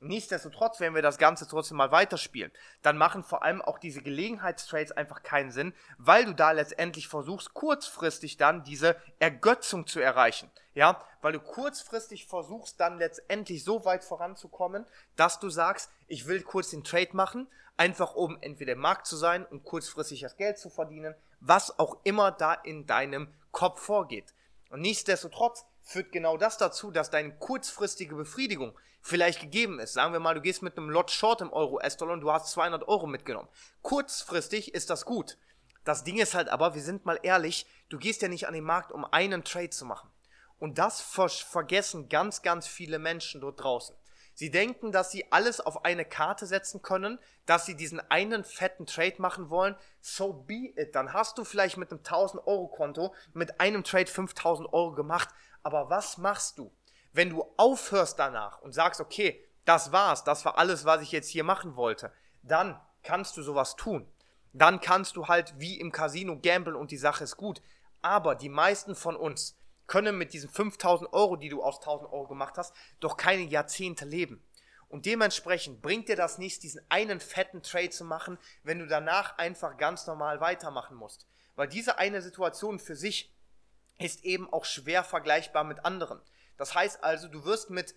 Nichtsdestotrotz, 0.00 0.78
wenn 0.78 0.94
wir 0.94 1.02
das 1.02 1.18
Ganze 1.18 1.48
trotzdem 1.48 1.76
mal 1.76 1.90
weiterspielen, 1.90 2.52
dann 2.82 2.96
machen 2.96 3.24
vor 3.24 3.42
allem 3.42 3.60
auch 3.60 3.80
diese 3.80 4.00
Gelegenheitstrades 4.00 4.92
einfach 4.92 5.24
keinen 5.24 5.50
Sinn, 5.50 5.74
weil 5.98 6.24
du 6.24 6.34
da 6.34 6.52
letztendlich 6.52 7.08
versuchst, 7.08 7.52
kurzfristig 7.52 8.36
dann 8.36 8.62
diese 8.62 8.94
Ergötzung 9.18 9.88
zu 9.88 9.98
erreichen. 9.98 10.50
Ja, 10.74 11.04
weil 11.20 11.32
du 11.32 11.40
kurzfristig 11.40 12.26
versuchst, 12.26 12.78
dann 12.78 12.98
letztendlich 12.98 13.64
so 13.64 13.84
weit 13.84 14.04
voranzukommen, 14.04 14.86
dass 15.16 15.40
du 15.40 15.50
sagst, 15.50 15.90
ich 16.06 16.28
will 16.28 16.42
kurz 16.42 16.70
den 16.70 16.84
Trade 16.84 17.16
machen, 17.16 17.48
einfach 17.76 18.14
um 18.14 18.38
entweder 18.40 18.74
im 18.74 18.80
Markt 18.80 19.08
zu 19.08 19.16
sein 19.16 19.44
und 19.46 19.64
kurzfristig 19.64 20.20
das 20.20 20.36
Geld 20.36 20.58
zu 20.58 20.70
verdienen, 20.70 21.16
was 21.40 21.76
auch 21.80 21.96
immer 22.04 22.30
da 22.30 22.54
in 22.54 22.86
deinem 22.86 23.34
Kopf 23.50 23.80
vorgeht. 23.80 24.32
Und 24.70 24.80
nichtsdestotrotz 24.80 25.64
führt 25.82 26.12
genau 26.12 26.36
das 26.36 26.58
dazu, 26.58 26.92
dass 26.92 27.10
deine 27.10 27.34
kurzfristige 27.36 28.14
Befriedigung 28.14 28.78
vielleicht 29.00 29.40
gegeben 29.40 29.80
ist. 29.80 29.94
Sagen 29.94 30.12
wir 30.12 30.20
mal, 30.20 30.34
du 30.34 30.40
gehst 30.40 30.62
mit 30.62 30.76
einem 30.76 30.90
Lot 30.90 31.10
Short 31.10 31.40
im 31.40 31.52
Euro 31.52 31.80
S-Dollar 31.80 32.14
und 32.14 32.20
du 32.20 32.32
hast 32.32 32.50
200 32.52 32.86
Euro 32.88 33.06
mitgenommen. 33.06 33.48
Kurzfristig 33.82 34.74
ist 34.74 34.90
das 34.90 35.04
gut. 35.04 35.38
Das 35.84 36.04
Ding 36.04 36.18
ist 36.18 36.34
halt 36.34 36.48
aber, 36.48 36.74
wir 36.74 36.82
sind 36.82 37.06
mal 37.06 37.18
ehrlich, 37.22 37.66
du 37.88 37.98
gehst 37.98 38.20
ja 38.22 38.28
nicht 38.28 38.46
an 38.46 38.54
den 38.54 38.64
Markt, 38.64 38.92
um 38.92 39.04
einen 39.04 39.44
Trade 39.44 39.70
zu 39.70 39.86
machen. 39.86 40.10
Und 40.58 40.78
das 40.78 41.00
ver 41.00 41.28
vergessen 41.28 42.08
ganz, 42.08 42.42
ganz 42.42 42.66
viele 42.66 42.98
Menschen 42.98 43.40
dort 43.40 43.62
draußen. 43.62 43.94
Sie 44.34 44.50
denken, 44.50 44.92
dass 44.92 45.10
sie 45.10 45.32
alles 45.32 45.60
auf 45.60 45.84
eine 45.84 46.04
Karte 46.04 46.46
setzen 46.46 46.80
können, 46.80 47.18
dass 47.44 47.66
sie 47.66 47.74
diesen 47.74 47.98
einen 48.08 48.44
fetten 48.44 48.86
Trade 48.86 49.16
machen 49.18 49.50
wollen. 49.50 49.74
So 50.00 50.32
be 50.32 50.72
it. 50.76 50.94
Dann 50.94 51.12
hast 51.12 51.38
du 51.38 51.44
vielleicht 51.44 51.76
mit 51.76 51.90
einem 51.90 51.98
1000 51.98 52.46
Euro 52.46 52.68
Konto 52.68 53.14
mit 53.32 53.60
einem 53.60 53.82
Trade 53.82 54.06
5000 54.06 54.72
Euro 54.72 54.92
gemacht. 54.92 55.28
Aber 55.64 55.90
was 55.90 56.18
machst 56.18 56.58
du, 56.58 56.70
wenn 57.12 57.30
du 57.30 57.44
aufhörst 57.56 58.18
danach 58.18 58.60
und 58.62 58.72
sagst, 58.72 59.00
okay, 59.00 59.44
das 59.64 59.92
war's, 59.92 60.24
das 60.24 60.44
war 60.44 60.58
alles, 60.58 60.84
was 60.84 61.02
ich 61.02 61.12
jetzt 61.12 61.28
hier 61.28 61.44
machen 61.44 61.76
wollte? 61.76 62.12
Dann 62.42 62.80
kannst 63.02 63.36
du 63.36 63.42
sowas 63.42 63.76
tun. 63.76 64.10
Dann 64.52 64.80
kannst 64.80 65.16
du 65.16 65.28
halt 65.28 65.54
wie 65.58 65.78
im 65.78 65.92
Casino 65.92 66.38
gamblen 66.40 66.76
und 66.76 66.90
die 66.90 66.96
Sache 66.96 67.24
ist 67.24 67.36
gut. 67.36 67.60
Aber 68.00 68.34
die 68.34 68.48
meisten 68.48 68.94
von 68.94 69.16
uns, 69.16 69.58
können 69.88 70.16
mit 70.16 70.32
diesen 70.32 70.48
5000 70.48 71.12
Euro, 71.12 71.34
die 71.34 71.48
du 71.48 71.62
aus 71.62 71.78
1000 71.80 72.12
Euro 72.12 72.28
gemacht 72.28 72.56
hast, 72.56 72.72
doch 73.00 73.16
keine 73.16 73.42
Jahrzehnte 73.42 74.04
leben. 74.04 74.44
Und 74.88 75.04
dementsprechend 75.04 75.82
bringt 75.82 76.08
dir 76.08 76.16
das 76.16 76.38
nichts, 76.38 76.60
diesen 76.60 76.80
einen 76.88 77.20
fetten 77.20 77.62
Trade 77.62 77.90
zu 77.90 78.04
machen, 78.04 78.38
wenn 78.62 78.78
du 78.78 78.86
danach 78.86 79.36
einfach 79.38 79.76
ganz 79.76 80.06
normal 80.06 80.40
weitermachen 80.40 80.96
musst. 80.96 81.26
Weil 81.56 81.68
diese 81.68 81.98
eine 81.98 82.22
Situation 82.22 82.78
für 82.78 82.96
sich 82.96 83.34
ist 83.98 84.24
eben 84.24 84.50
auch 84.52 84.64
schwer 84.64 85.02
vergleichbar 85.02 85.64
mit 85.64 85.84
anderen. 85.84 86.20
Das 86.58 86.74
heißt 86.74 87.02
also, 87.02 87.28
du 87.28 87.44
wirst 87.44 87.70
mit 87.70 87.94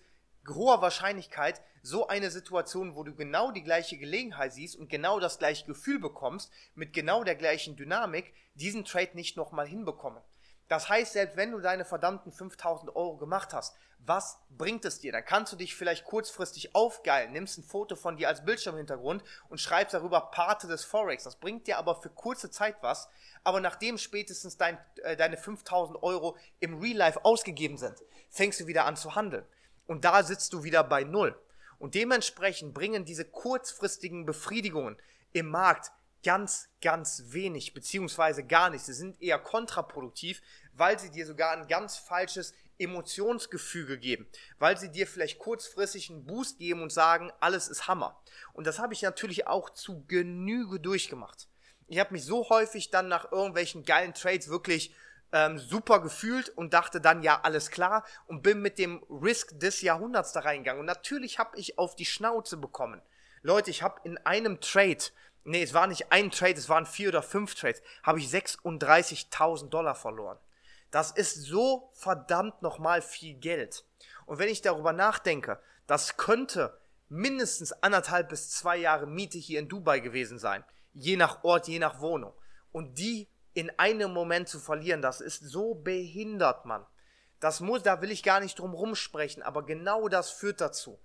hoher 0.48 0.80
Wahrscheinlichkeit 0.80 1.60
so 1.82 2.06
eine 2.06 2.30
Situation, 2.30 2.94
wo 2.94 3.02
du 3.02 3.14
genau 3.14 3.50
die 3.50 3.62
gleiche 3.62 3.98
Gelegenheit 3.98 4.52
siehst 4.52 4.76
und 4.76 4.88
genau 4.88 5.20
das 5.20 5.38
gleiche 5.38 5.66
Gefühl 5.66 5.98
bekommst, 5.98 6.50
mit 6.74 6.92
genau 6.92 7.24
der 7.24 7.34
gleichen 7.34 7.76
Dynamik, 7.76 8.32
diesen 8.54 8.84
Trade 8.84 9.10
nicht 9.14 9.36
nochmal 9.36 9.66
hinbekommen. 9.66 10.22
Das 10.68 10.88
heißt, 10.88 11.12
selbst 11.12 11.36
wenn 11.36 11.52
du 11.52 11.60
deine 11.60 11.84
verdammten 11.84 12.32
5000 12.32 12.94
Euro 12.96 13.16
gemacht 13.16 13.52
hast, 13.52 13.74
was 14.04 14.38
bringt 14.50 14.84
es 14.84 14.98
dir? 14.98 15.12
Dann 15.12 15.24
kannst 15.24 15.52
du 15.52 15.56
dich 15.56 15.76
vielleicht 15.76 16.04
kurzfristig 16.04 16.74
aufgeilen, 16.74 17.32
nimmst 17.32 17.58
ein 17.58 17.62
Foto 17.62 17.94
von 17.94 18.16
dir 18.16 18.28
als 18.28 18.44
Bildschirmhintergrund 18.44 19.22
und 19.48 19.60
schreibst 19.60 19.94
darüber 19.94 20.30
Parte 20.32 20.66
des 20.66 20.84
Forex. 20.84 21.24
Das 21.24 21.36
bringt 21.36 21.66
dir 21.66 21.78
aber 21.78 22.00
für 22.00 22.10
kurze 22.10 22.50
Zeit 22.50 22.76
was. 22.80 23.08
Aber 23.44 23.60
nachdem 23.60 23.98
spätestens 23.98 24.56
dein, 24.56 24.78
äh, 25.04 25.16
deine 25.16 25.36
5000 25.36 26.02
Euro 26.02 26.36
im 26.58 26.80
Real 26.80 26.96
Life 26.96 27.24
ausgegeben 27.24 27.76
sind, 27.76 28.02
fängst 28.28 28.60
du 28.60 28.66
wieder 28.66 28.86
an 28.86 28.96
zu 28.96 29.14
handeln. 29.14 29.46
Und 29.86 30.04
da 30.04 30.22
sitzt 30.22 30.52
du 30.52 30.64
wieder 30.64 30.82
bei 30.82 31.04
Null. 31.04 31.40
Und 31.78 31.94
dementsprechend 31.94 32.74
bringen 32.74 33.04
diese 33.04 33.24
kurzfristigen 33.24 34.24
Befriedigungen 34.24 34.96
im 35.32 35.48
Markt 35.48 35.92
ganz, 36.22 36.68
ganz 36.80 37.24
wenig, 37.26 37.74
beziehungsweise 37.74 38.44
gar 38.44 38.70
nichts. 38.70 38.86
Sie 38.86 38.92
sind 38.92 39.20
eher 39.20 39.38
kontraproduktiv, 39.38 40.40
weil 40.72 40.98
sie 40.98 41.10
dir 41.10 41.26
sogar 41.26 41.52
ein 41.52 41.66
ganz 41.68 41.96
falsches 41.96 42.54
Emotionsgefüge 42.78 43.98
geben, 43.98 44.26
weil 44.58 44.76
sie 44.76 44.90
dir 44.90 45.06
vielleicht 45.06 45.38
kurzfristig 45.38 46.10
einen 46.10 46.24
Boost 46.24 46.58
geben 46.58 46.82
und 46.82 46.92
sagen, 46.92 47.30
alles 47.40 47.68
ist 47.68 47.86
Hammer. 47.86 48.20
Und 48.52 48.66
das 48.66 48.78
habe 48.78 48.94
ich 48.94 49.02
natürlich 49.02 49.46
auch 49.46 49.70
zu 49.70 50.04
Genüge 50.06 50.80
durchgemacht. 50.80 51.48
Ich 51.88 51.98
habe 51.98 52.12
mich 52.12 52.24
so 52.24 52.48
häufig 52.48 52.90
dann 52.90 53.08
nach 53.08 53.30
irgendwelchen 53.30 53.84
geilen 53.84 54.14
Trades 54.14 54.48
wirklich 54.48 54.94
ähm, 55.32 55.58
super 55.58 56.00
gefühlt 56.00 56.48
und 56.50 56.72
dachte 56.74 57.00
dann, 57.00 57.22
ja, 57.22 57.40
alles 57.42 57.70
klar 57.70 58.04
und 58.26 58.42
bin 58.42 58.60
mit 58.60 58.78
dem 58.78 59.02
Risk 59.10 59.58
des 59.58 59.82
Jahrhunderts 59.82 60.32
da 60.32 60.40
reingegangen. 60.40 60.80
Und 60.80 60.86
natürlich 60.86 61.38
habe 61.38 61.58
ich 61.58 61.78
auf 61.78 61.96
die 61.96 62.06
Schnauze 62.06 62.56
bekommen. 62.56 63.02
Leute, 63.42 63.70
ich 63.70 63.82
habe 63.82 64.00
in 64.04 64.18
einem 64.18 64.60
Trade, 64.60 65.02
nee, 65.44 65.62
es 65.62 65.74
war 65.74 65.86
nicht 65.86 66.12
ein 66.12 66.30
Trade, 66.30 66.54
es 66.54 66.68
waren 66.68 66.86
vier 66.86 67.08
oder 67.08 67.22
fünf 67.22 67.54
Trades, 67.54 67.82
habe 68.02 68.18
ich 68.18 68.28
36.000 68.28 69.68
Dollar 69.68 69.94
verloren. 69.94 70.38
Das 70.90 71.10
ist 71.10 71.42
so 71.42 71.90
verdammt 71.94 72.60
nochmal 72.62 73.02
viel 73.02 73.34
Geld. 73.34 73.84
Und 74.26 74.38
wenn 74.38 74.48
ich 74.48 74.60
darüber 74.60 74.92
nachdenke, 74.92 75.58
das 75.86 76.16
könnte 76.16 76.78
mindestens 77.08 77.72
anderthalb 77.72 78.28
bis 78.28 78.50
zwei 78.50 78.76
Jahre 78.76 79.06
Miete 79.06 79.38
hier 79.38 79.58
in 79.58 79.68
Dubai 79.68 80.00
gewesen 80.00 80.38
sein. 80.38 80.64
Je 80.94 81.16
nach 81.16 81.44
Ort, 81.44 81.68
je 81.68 81.78
nach 81.78 82.00
Wohnung. 82.00 82.34
Und 82.72 82.98
die 82.98 83.28
in 83.54 83.70
einem 83.78 84.12
Moment 84.12 84.48
zu 84.48 84.58
verlieren, 84.58 85.02
das 85.02 85.20
ist 85.20 85.40
so 85.40 85.74
behindert, 85.74 86.64
Mann. 86.64 86.86
Das 87.40 87.60
muss, 87.60 87.82
da 87.82 88.00
will 88.00 88.10
ich 88.10 88.22
gar 88.22 88.40
nicht 88.40 88.58
drum 88.58 88.72
rumsprechen, 88.72 89.42
aber 89.42 89.66
genau 89.66 90.08
das 90.08 90.30
führt 90.30 90.60
dazu. 90.60 91.00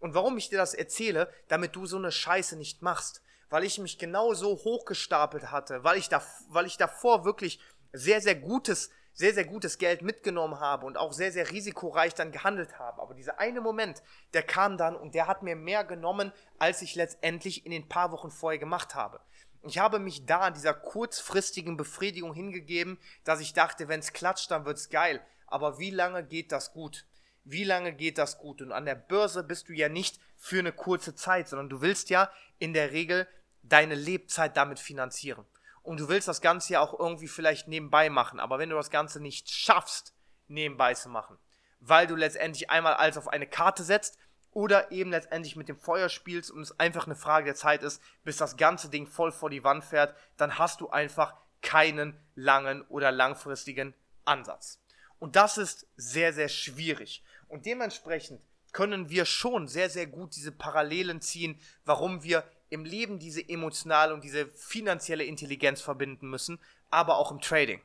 Und 0.00 0.14
warum 0.14 0.36
ich 0.38 0.48
dir 0.48 0.58
das 0.58 0.74
erzähle, 0.74 1.32
damit 1.48 1.76
du 1.76 1.86
so 1.86 1.96
eine 1.96 2.10
Scheiße 2.10 2.56
nicht 2.56 2.82
machst. 2.82 3.22
Weil 3.52 3.64
ich 3.64 3.78
mich 3.78 3.98
genau 3.98 4.32
so 4.32 4.56
hochgestapelt 4.56 5.50
hatte, 5.50 5.84
weil 5.84 5.98
ich, 5.98 6.08
da, 6.08 6.22
weil 6.48 6.64
ich 6.64 6.78
davor 6.78 7.26
wirklich 7.26 7.60
sehr, 7.92 8.22
sehr 8.22 8.34
gutes 8.34 8.90
sehr, 9.14 9.34
sehr 9.34 9.44
gutes 9.44 9.78
Geld 9.78 10.02
mitgenommen 10.02 10.58
habe 10.58 10.86
und 10.86 10.96
auch 10.96 11.12
sehr, 11.12 11.32
sehr 11.32 11.50
risikoreich 11.50 12.14
dann 12.14 12.32
gehandelt 12.32 12.78
habe. 12.78 13.02
Aber 13.02 13.14
dieser 13.14 13.38
eine 13.38 13.60
Moment, 13.60 14.02
der 14.32 14.42
kam 14.42 14.78
dann 14.78 14.96
und 14.96 15.14
der 15.14 15.26
hat 15.26 15.42
mir 15.42 15.54
mehr 15.54 15.84
genommen, 15.84 16.32
als 16.58 16.80
ich 16.80 16.94
letztendlich 16.94 17.66
in 17.66 17.72
den 17.72 17.88
paar 17.88 18.10
Wochen 18.10 18.30
vorher 18.30 18.58
gemacht 18.58 18.94
habe. 18.94 19.20
Ich 19.64 19.78
habe 19.78 19.98
mich 19.98 20.26
da 20.26 20.40
an 20.40 20.54
dieser 20.54 20.74
kurzfristigen 20.74 21.76
Befriedigung 21.76 22.34
hingegeben, 22.34 22.98
dass 23.22 23.40
ich 23.40 23.52
dachte, 23.52 23.86
wenn 23.86 24.00
es 24.00 24.12
klatscht, 24.12 24.50
dann 24.50 24.64
wird's 24.64 24.88
geil. 24.88 25.20
Aber 25.46 25.78
wie 25.78 25.90
lange 25.90 26.24
geht 26.24 26.50
das 26.50 26.72
gut? 26.72 27.06
Wie 27.44 27.64
lange 27.64 27.92
geht 27.92 28.18
das 28.18 28.38
gut? 28.38 28.62
Und 28.62 28.72
an 28.72 28.86
der 28.86 28.94
Börse 28.94 29.44
bist 29.44 29.68
du 29.68 29.72
ja 29.72 29.88
nicht 29.88 30.18
für 30.36 30.58
eine 30.58 30.72
kurze 30.72 31.14
Zeit, 31.14 31.48
sondern 31.48 31.68
du 31.68 31.80
willst 31.80 32.08
ja 32.08 32.30
in 32.58 32.72
der 32.72 32.92
Regel 32.92 33.28
deine 33.62 33.94
Lebzeit 33.94 34.56
damit 34.56 34.78
finanzieren 34.78 35.44
und 35.82 35.98
du 35.98 36.08
willst 36.08 36.28
das 36.28 36.40
Ganze 36.40 36.74
ja 36.74 36.80
auch 36.80 36.98
irgendwie 36.98 37.28
vielleicht 37.28 37.68
nebenbei 37.68 38.08
machen, 38.08 38.40
aber 38.40 38.58
wenn 38.58 38.70
du 38.70 38.76
das 38.76 38.90
Ganze 38.90 39.20
nicht 39.20 39.50
schaffst, 39.50 40.14
nebenbei 40.48 40.94
zu 40.94 41.08
machen, 41.08 41.38
weil 41.80 42.06
du 42.06 42.14
letztendlich 42.14 42.70
einmal 42.70 42.94
alles 42.94 43.16
auf 43.16 43.28
eine 43.28 43.46
Karte 43.46 43.82
setzt 43.82 44.18
oder 44.52 44.92
eben 44.92 45.10
letztendlich 45.10 45.56
mit 45.56 45.68
dem 45.68 45.78
Feuer 45.78 46.08
spielst 46.08 46.50
und 46.50 46.60
es 46.60 46.78
einfach 46.78 47.06
eine 47.06 47.16
Frage 47.16 47.46
der 47.46 47.54
Zeit 47.54 47.82
ist, 47.82 48.02
bis 48.22 48.36
das 48.36 48.56
ganze 48.56 48.88
Ding 48.90 49.06
voll 49.06 49.32
vor 49.32 49.50
die 49.50 49.64
Wand 49.64 49.84
fährt, 49.84 50.14
dann 50.36 50.58
hast 50.58 50.80
du 50.80 50.90
einfach 50.90 51.34
keinen 51.62 52.18
langen 52.34 52.82
oder 52.82 53.10
langfristigen 53.10 53.94
Ansatz. 54.24 54.80
Und 55.18 55.36
das 55.36 55.58
ist 55.58 55.86
sehr, 55.96 56.32
sehr 56.32 56.48
schwierig. 56.48 57.24
Und 57.48 57.66
dementsprechend 57.66 58.42
können 58.72 59.10
wir 59.10 59.24
schon 59.24 59.68
sehr, 59.68 59.90
sehr 59.90 60.06
gut 60.06 60.34
diese 60.36 60.52
Parallelen 60.52 61.20
ziehen, 61.20 61.60
warum 61.84 62.22
wir 62.22 62.44
im 62.72 62.86
Leben 62.86 63.18
diese 63.18 63.46
emotionale 63.46 64.14
und 64.14 64.24
diese 64.24 64.46
finanzielle 64.46 65.24
Intelligenz 65.24 65.82
verbinden 65.82 66.28
müssen, 66.30 66.58
aber 66.90 67.18
auch 67.18 67.30
im 67.30 67.40
Trading. 67.40 67.82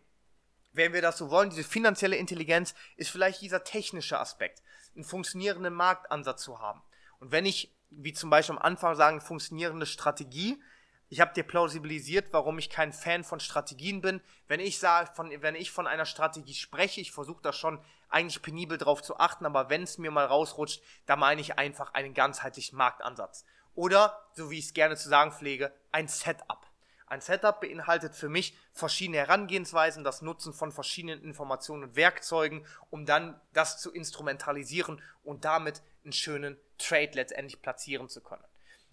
Wenn 0.72 0.94
wir 0.94 1.02
das 1.02 1.18
so 1.18 1.30
wollen, 1.30 1.50
diese 1.50 1.66
finanzielle 1.66 2.16
Intelligenz 2.16 2.74
ist 2.96 3.10
vielleicht 3.10 3.42
dieser 3.42 3.66
technische 3.66 4.18
Aspekt, 4.18 4.62
einen 4.96 5.04
funktionierenden 5.04 5.74
Marktansatz 5.74 6.42
zu 6.42 6.60
haben. 6.62 6.82
Und 7.20 7.32
wenn 7.32 7.46
ich, 7.46 7.76
wie 7.90 8.14
zum 8.14 8.30
Beispiel 8.30 8.56
am 8.56 8.62
Anfang 8.62 8.96
sagen, 8.96 9.20
funktionierende 9.20 9.86
Strategie, 9.86 10.58
ich 11.10 11.20
habe 11.20 11.34
dir 11.34 11.44
plausibilisiert, 11.44 12.28
warum 12.32 12.58
ich 12.58 12.70
kein 12.70 12.94
Fan 12.94 13.24
von 13.24 13.40
Strategien 13.40 14.02
bin. 14.02 14.22
Wenn 14.48 14.60
ich 14.60 14.78
sage, 14.80 15.10
von, 15.14 15.32
wenn 15.42 15.56
ich 15.56 15.72
von 15.72 15.88
einer 15.88 16.06
Strategie 16.06 16.54
spreche, 16.54 17.00
ich 17.00 17.12
versuche 17.12 17.42
da 17.42 17.54
schon 17.54 17.80
eigentlich 18.10 18.42
penibel 18.42 18.78
drauf 18.78 19.02
zu 19.02 19.18
achten, 19.18 19.46
aber 19.46 19.70
wenn 19.70 19.84
es 19.84 19.98
mir 19.98 20.12
mal 20.12 20.26
rausrutscht, 20.26 20.82
da 21.06 21.16
meine 21.16 21.42
ich 21.42 21.58
einfach 21.58 21.94
einen 21.94 22.14
ganzheitlichen 22.14 22.78
Marktansatz. 22.78 23.46
Oder, 23.78 24.20
so 24.34 24.50
wie 24.50 24.58
ich 24.58 24.66
es 24.66 24.74
gerne 24.74 24.98
zu 24.98 25.08
sagen 25.08 25.32
pflege, 25.32 25.72
ein 25.92 26.08
Setup. 26.08 26.66
Ein 27.06 27.22
Setup 27.22 27.62
beinhaltet 27.62 28.16
für 28.16 28.28
mich 28.28 28.58
verschiedene 28.74 29.20
Herangehensweisen, 29.20 30.04
das 30.04 30.24
Nutzen 30.24 30.52
von 30.52 30.72
verschiedenen 30.72 31.22
Informationen 31.22 31.84
und 31.84 31.96
Werkzeugen, 31.96 32.66
um 32.90 33.06
dann 33.06 33.40
das 33.54 33.80
zu 33.80 33.94
instrumentalisieren 33.94 35.00
und 35.24 35.46
damit 35.46 35.84
einen 36.04 36.12
schönen 36.12 36.58
Trade 36.80 37.12
letztendlich 37.14 37.62
platzieren 37.62 38.10
zu 38.10 38.22
können. 38.22 38.44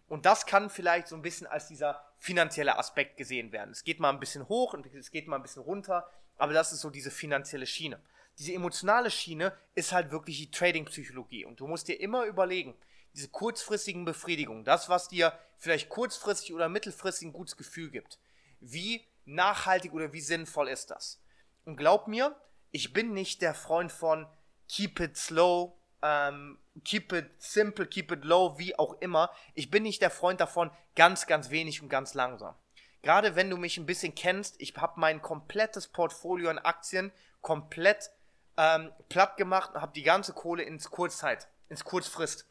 Und 0.06 0.26
das 0.26 0.44
kann 0.44 0.68
vielleicht 0.68 1.08
so 1.08 1.16
ein 1.16 1.22
bisschen 1.22 1.46
als 1.46 1.66
dieser 1.66 2.04
finanzielle 2.18 2.78
Aspekt 2.78 3.16
gesehen 3.16 3.52
werden. 3.52 3.70
Es 3.70 3.84
geht 3.84 4.00
mal 4.00 4.10
ein 4.10 4.20
bisschen 4.20 4.50
hoch 4.50 4.74
und 4.74 4.84
es 4.84 5.10
geht 5.10 5.28
mal 5.28 5.36
ein 5.36 5.42
bisschen 5.42 5.62
runter, 5.62 6.06
aber 6.36 6.52
das 6.52 6.72
ist 6.72 6.82
so 6.82 6.90
diese 6.90 7.10
finanzielle 7.10 7.66
Schiene. 7.66 8.02
Diese 8.36 8.52
emotionale 8.52 9.10
Schiene 9.10 9.56
ist 9.74 9.92
halt 9.92 10.10
wirklich 10.10 10.36
die 10.36 10.50
Trading-Psychologie. 10.50 11.46
Und 11.46 11.58
du 11.58 11.66
musst 11.66 11.88
dir 11.88 11.98
immer 11.98 12.26
überlegen, 12.26 12.76
diese 13.14 13.28
kurzfristigen 13.28 14.04
Befriedigungen, 14.04 14.64
das, 14.64 14.88
was 14.88 15.08
dir 15.08 15.38
vielleicht 15.56 15.88
kurzfristig 15.88 16.52
oder 16.52 16.68
mittelfristig 16.68 17.28
ein 17.28 17.32
gutes 17.32 17.56
Gefühl 17.56 17.90
gibt, 17.90 18.18
wie 18.60 19.06
nachhaltig 19.24 19.92
oder 19.92 20.12
wie 20.12 20.20
sinnvoll 20.20 20.68
ist 20.68 20.90
das? 20.90 21.22
Und 21.64 21.76
glaub 21.76 22.08
mir, 22.08 22.36
ich 22.70 22.92
bin 22.92 23.12
nicht 23.12 23.40
der 23.40 23.54
Freund 23.54 23.92
von 23.92 24.26
keep 24.68 25.00
it 25.00 25.16
slow, 25.16 25.78
ähm, 26.02 26.58
keep 26.84 27.12
it 27.12 27.30
simple, 27.38 27.86
keep 27.86 28.10
it 28.10 28.24
low, 28.24 28.58
wie 28.58 28.78
auch 28.78 29.00
immer. 29.00 29.30
Ich 29.54 29.70
bin 29.70 29.84
nicht 29.84 30.02
der 30.02 30.10
Freund 30.10 30.40
davon, 30.40 30.70
ganz, 30.96 31.26
ganz 31.26 31.50
wenig 31.50 31.82
und 31.82 31.88
ganz 31.88 32.14
langsam. 32.14 32.54
Gerade 33.02 33.36
wenn 33.36 33.50
du 33.50 33.56
mich 33.56 33.76
ein 33.76 33.86
bisschen 33.86 34.14
kennst, 34.14 34.60
ich 34.60 34.74
habe 34.76 34.98
mein 34.98 35.22
komplettes 35.22 35.88
Portfolio 35.88 36.50
an 36.50 36.58
Aktien 36.58 37.12
komplett 37.42 38.10
ähm, 38.56 38.92
platt 39.08 39.36
gemacht 39.36 39.74
und 39.74 39.82
habe 39.82 39.92
die 39.92 40.02
ganze 40.02 40.32
Kohle 40.32 40.62
ins 40.62 40.90
Kurzzeit, 40.90 41.48
ins 41.68 41.84
Kurzfrist 41.84 42.46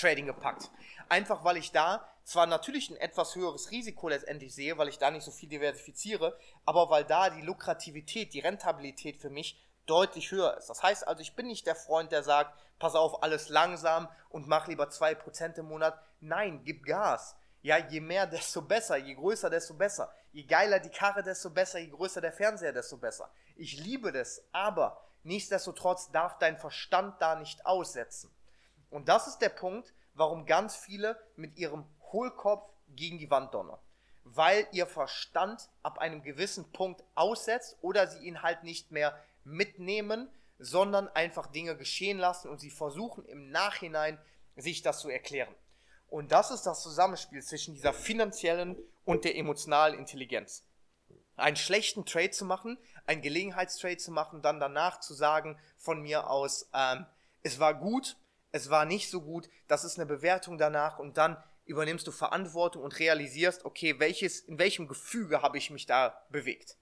Trading 0.00 0.26
gepackt. 0.26 0.70
Einfach 1.08 1.44
weil 1.44 1.56
ich 1.56 1.72
da 1.72 2.06
zwar 2.24 2.46
natürlich 2.46 2.90
ein 2.90 2.96
etwas 2.96 3.34
höheres 3.34 3.70
Risiko 3.70 4.08
letztendlich 4.08 4.54
sehe, 4.54 4.78
weil 4.78 4.88
ich 4.88 4.98
da 4.98 5.10
nicht 5.10 5.24
so 5.24 5.30
viel 5.30 5.48
diversifiziere, 5.48 6.38
aber 6.64 6.88
weil 6.90 7.04
da 7.04 7.30
die 7.30 7.42
Lukrativität, 7.42 8.32
die 8.32 8.40
Rentabilität 8.40 9.16
für 9.20 9.30
mich 9.30 9.60
deutlich 9.86 10.30
höher 10.30 10.56
ist. 10.56 10.68
Das 10.68 10.82
heißt 10.82 11.08
also, 11.08 11.20
ich 11.20 11.34
bin 11.34 11.48
nicht 11.48 11.66
der 11.66 11.74
Freund, 11.74 12.12
der 12.12 12.22
sagt, 12.22 12.56
pass 12.78 12.94
auf, 12.94 13.22
alles 13.22 13.48
langsam 13.48 14.08
und 14.28 14.46
mach 14.46 14.68
lieber 14.68 14.88
2% 14.88 15.58
im 15.58 15.66
Monat. 15.66 16.00
Nein, 16.20 16.62
gib 16.64 16.84
Gas. 16.84 17.36
Ja, 17.62 17.76
je 17.76 18.00
mehr, 18.00 18.26
desto 18.26 18.62
besser. 18.62 18.96
Je 18.96 19.14
größer, 19.14 19.50
desto 19.50 19.74
besser. 19.74 20.10
Je 20.32 20.44
geiler 20.44 20.78
die 20.78 20.88
Karre, 20.88 21.22
desto 21.22 21.50
besser. 21.50 21.78
Je 21.78 21.88
größer 21.88 22.20
der 22.20 22.32
Fernseher, 22.32 22.72
desto 22.72 22.96
besser. 22.96 23.30
Ich 23.56 23.76
liebe 23.76 24.12
das, 24.12 24.42
aber 24.52 25.04
nichtsdestotrotz 25.24 26.10
darf 26.10 26.38
dein 26.38 26.56
Verstand 26.56 27.20
da 27.20 27.34
nicht 27.34 27.66
aussetzen. 27.66 28.30
Und 28.90 29.08
das 29.08 29.26
ist 29.26 29.38
der 29.38 29.48
Punkt, 29.48 29.92
warum 30.14 30.46
ganz 30.46 30.76
viele 30.76 31.18
mit 31.36 31.56
ihrem 31.56 31.84
Hohlkopf 32.12 32.68
gegen 32.88 33.18
die 33.18 33.30
Wand 33.30 33.54
donnern. 33.54 33.78
Weil 34.24 34.66
ihr 34.72 34.86
Verstand 34.86 35.68
ab 35.82 35.98
einem 35.98 36.22
gewissen 36.22 36.70
Punkt 36.72 37.02
aussetzt 37.14 37.78
oder 37.80 38.06
sie 38.06 38.26
ihn 38.26 38.42
halt 38.42 38.64
nicht 38.64 38.90
mehr 38.90 39.18
mitnehmen, 39.44 40.28
sondern 40.58 41.08
einfach 41.08 41.46
Dinge 41.46 41.76
geschehen 41.76 42.18
lassen 42.18 42.50
und 42.50 42.60
sie 42.60 42.70
versuchen 42.70 43.24
im 43.24 43.50
Nachhinein 43.50 44.18
sich 44.56 44.82
das 44.82 45.00
zu 45.00 45.08
erklären. 45.08 45.54
Und 46.08 46.32
das 46.32 46.50
ist 46.50 46.64
das 46.64 46.82
Zusammenspiel 46.82 47.42
zwischen 47.42 47.74
dieser 47.74 47.94
finanziellen 47.94 48.76
und 49.04 49.24
der 49.24 49.36
emotionalen 49.36 49.98
Intelligenz. 49.98 50.64
Einen 51.36 51.56
schlechten 51.56 52.04
Trade 52.04 52.32
zu 52.32 52.44
machen, 52.44 52.76
einen 53.06 53.22
Gelegenheitstrade 53.22 53.96
zu 53.96 54.10
machen, 54.10 54.42
dann 54.42 54.60
danach 54.60 55.00
zu 55.00 55.14
sagen 55.14 55.58
von 55.78 56.02
mir 56.02 56.28
aus, 56.28 56.68
ähm, 56.74 57.06
es 57.42 57.58
war 57.58 57.74
gut, 57.74 58.16
es 58.52 58.70
war 58.70 58.84
nicht 58.84 59.10
so 59.10 59.20
gut, 59.22 59.48
das 59.68 59.84
ist 59.84 59.98
eine 59.98 60.06
Bewertung 60.06 60.58
danach 60.58 60.98
und 60.98 61.16
dann 61.16 61.42
übernimmst 61.64 62.06
du 62.06 62.12
Verantwortung 62.12 62.82
und 62.82 62.98
realisierst, 62.98 63.64
okay, 63.64 64.00
welches, 64.00 64.40
in 64.40 64.58
welchem 64.58 64.88
Gefüge 64.88 65.42
habe 65.42 65.58
ich 65.58 65.70
mich 65.70 65.86
da 65.86 66.24
bewegt. 66.30 66.76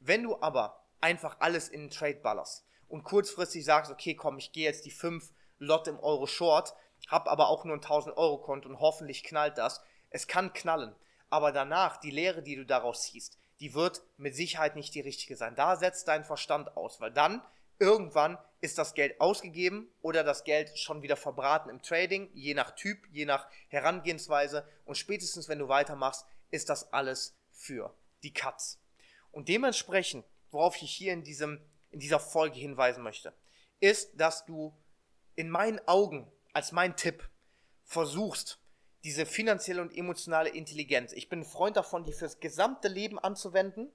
Wenn 0.00 0.22
du 0.22 0.40
aber 0.42 0.84
einfach 1.00 1.36
alles 1.40 1.68
in 1.68 1.82
den 1.82 1.90
Trade 1.90 2.20
ballerst 2.22 2.66
und 2.88 3.04
kurzfristig 3.04 3.64
sagst, 3.64 3.90
okay, 3.90 4.14
komm, 4.14 4.38
ich 4.38 4.52
gehe 4.52 4.64
jetzt 4.64 4.84
die 4.84 4.90
5 4.90 5.32
Lot 5.58 5.88
im 5.88 5.98
Euro 5.98 6.26
Short, 6.26 6.74
hab 7.08 7.28
aber 7.28 7.48
auch 7.48 7.64
nur 7.64 7.76
ein 7.76 7.82
1000 7.82 8.16
Euro 8.16 8.38
Konto 8.38 8.68
und 8.68 8.80
hoffentlich 8.80 9.24
knallt 9.24 9.56
das. 9.56 9.80
Es 10.10 10.26
kann 10.26 10.52
knallen, 10.52 10.94
aber 11.30 11.52
danach 11.52 11.98
die 11.98 12.10
Lehre, 12.10 12.42
die 12.42 12.56
du 12.56 12.66
daraus 12.66 13.02
ziehst, 13.02 13.38
die 13.60 13.72
wird 13.72 14.02
mit 14.16 14.34
Sicherheit 14.34 14.76
nicht 14.76 14.94
die 14.94 15.00
richtige 15.00 15.36
sein. 15.36 15.54
Da 15.54 15.76
setzt 15.76 16.08
dein 16.08 16.24
Verstand 16.24 16.76
aus, 16.76 17.00
weil 17.00 17.12
dann 17.12 17.42
irgendwann 17.84 18.38
ist 18.60 18.78
das 18.78 18.94
Geld 18.94 19.20
ausgegeben 19.20 19.92
oder 20.00 20.24
das 20.24 20.44
Geld 20.44 20.78
schon 20.78 21.02
wieder 21.02 21.16
verbraten 21.16 21.70
im 21.70 21.82
Trading, 21.82 22.30
je 22.32 22.54
nach 22.54 22.74
Typ, 22.74 23.06
je 23.10 23.26
nach 23.26 23.48
Herangehensweise 23.68 24.66
und 24.84 24.96
spätestens 24.96 25.48
wenn 25.48 25.58
du 25.58 25.68
weitermachst, 25.68 26.26
ist 26.50 26.68
das 26.68 26.92
alles 26.92 27.36
für 27.52 27.94
die 28.22 28.32
Katz. 28.32 28.80
Und 29.30 29.48
dementsprechend, 29.48 30.24
worauf 30.50 30.80
ich 30.80 30.90
hier 30.90 31.12
in 31.12 31.22
diesem 31.22 31.60
in 31.94 32.00
dieser 32.00 32.20
Folge 32.20 32.58
hinweisen 32.58 33.02
möchte, 33.04 33.32
ist, 33.80 34.10
dass 34.20 34.44
du 34.44 34.76
in 35.36 35.48
meinen 35.48 35.80
Augen 35.86 36.30
als 36.52 36.72
mein 36.72 36.96
Tipp 36.96 37.28
versuchst, 37.84 38.58
diese 39.04 39.26
finanzielle 39.26 39.80
und 39.80 39.96
emotionale 39.96 40.50
Intelligenz. 40.50 41.12
Ich 41.12 41.28
bin 41.28 41.40
ein 41.40 41.44
Freund 41.44 41.76
davon, 41.76 42.04
die 42.04 42.12
fürs 42.12 42.40
gesamte 42.40 42.88
Leben 42.88 43.18
anzuwenden. 43.18 43.92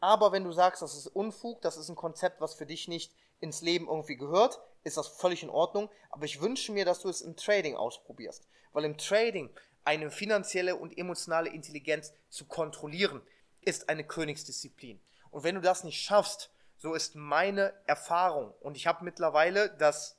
Aber 0.00 0.32
wenn 0.32 0.44
du 0.44 0.52
sagst, 0.52 0.82
das 0.82 0.96
ist 0.96 1.08
Unfug, 1.08 1.60
das 1.62 1.76
ist 1.76 1.88
ein 1.88 1.96
Konzept, 1.96 2.40
was 2.40 2.54
für 2.54 2.66
dich 2.66 2.88
nicht 2.88 3.12
ins 3.40 3.60
Leben 3.62 3.88
irgendwie 3.88 4.16
gehört, 4.16 4.60
ist 4.84 4.96
das 4.96 5.08
völlig 5.08 5.42
in 5.42 5.50
Ordnung. 5.50 5.90
Aber 6.10 6.24
ich 6.24 6.40
wünsche 6.40 6.72
mir, 6.72 6.84
dass 6.84 7.00
du 7.00 7.08
es 7.08 7.20
im 7.20 7.36
Trading 7.36 7.76
ausprobierst. 7.76 8.46
Weil 8.72 8.84
im 8.84 8.98
Trading 8.98 9.50
eine 9.84 10.10
finanzielle 10.10 10.76
und 10.76 10.96
emotionale 10.96 11.50
Intelligenz 11.50 12.12
zu 12.28 12.44
kontrollieren, 12.46 13.22
ist 13.60 13.88
eine 13.88 14.04
Königsdisziplin. 14.04 15.00
Und 15.30 15.44
wenn 15.44 15.56
du 15.56 15.60
das 15.60 15.84
nicht 15.84 16.00
schaffst, 16.00 16.50
so 16.76 16.94
ist 16.94 17.16
meine 17.16 17.74
Erfahrung. 17.86 18.54
Und 18.60 18.76
ich 18.76 18.86
habe 18.86 19.04
mittlerweile 19.04 19.70
das 19.70 20.18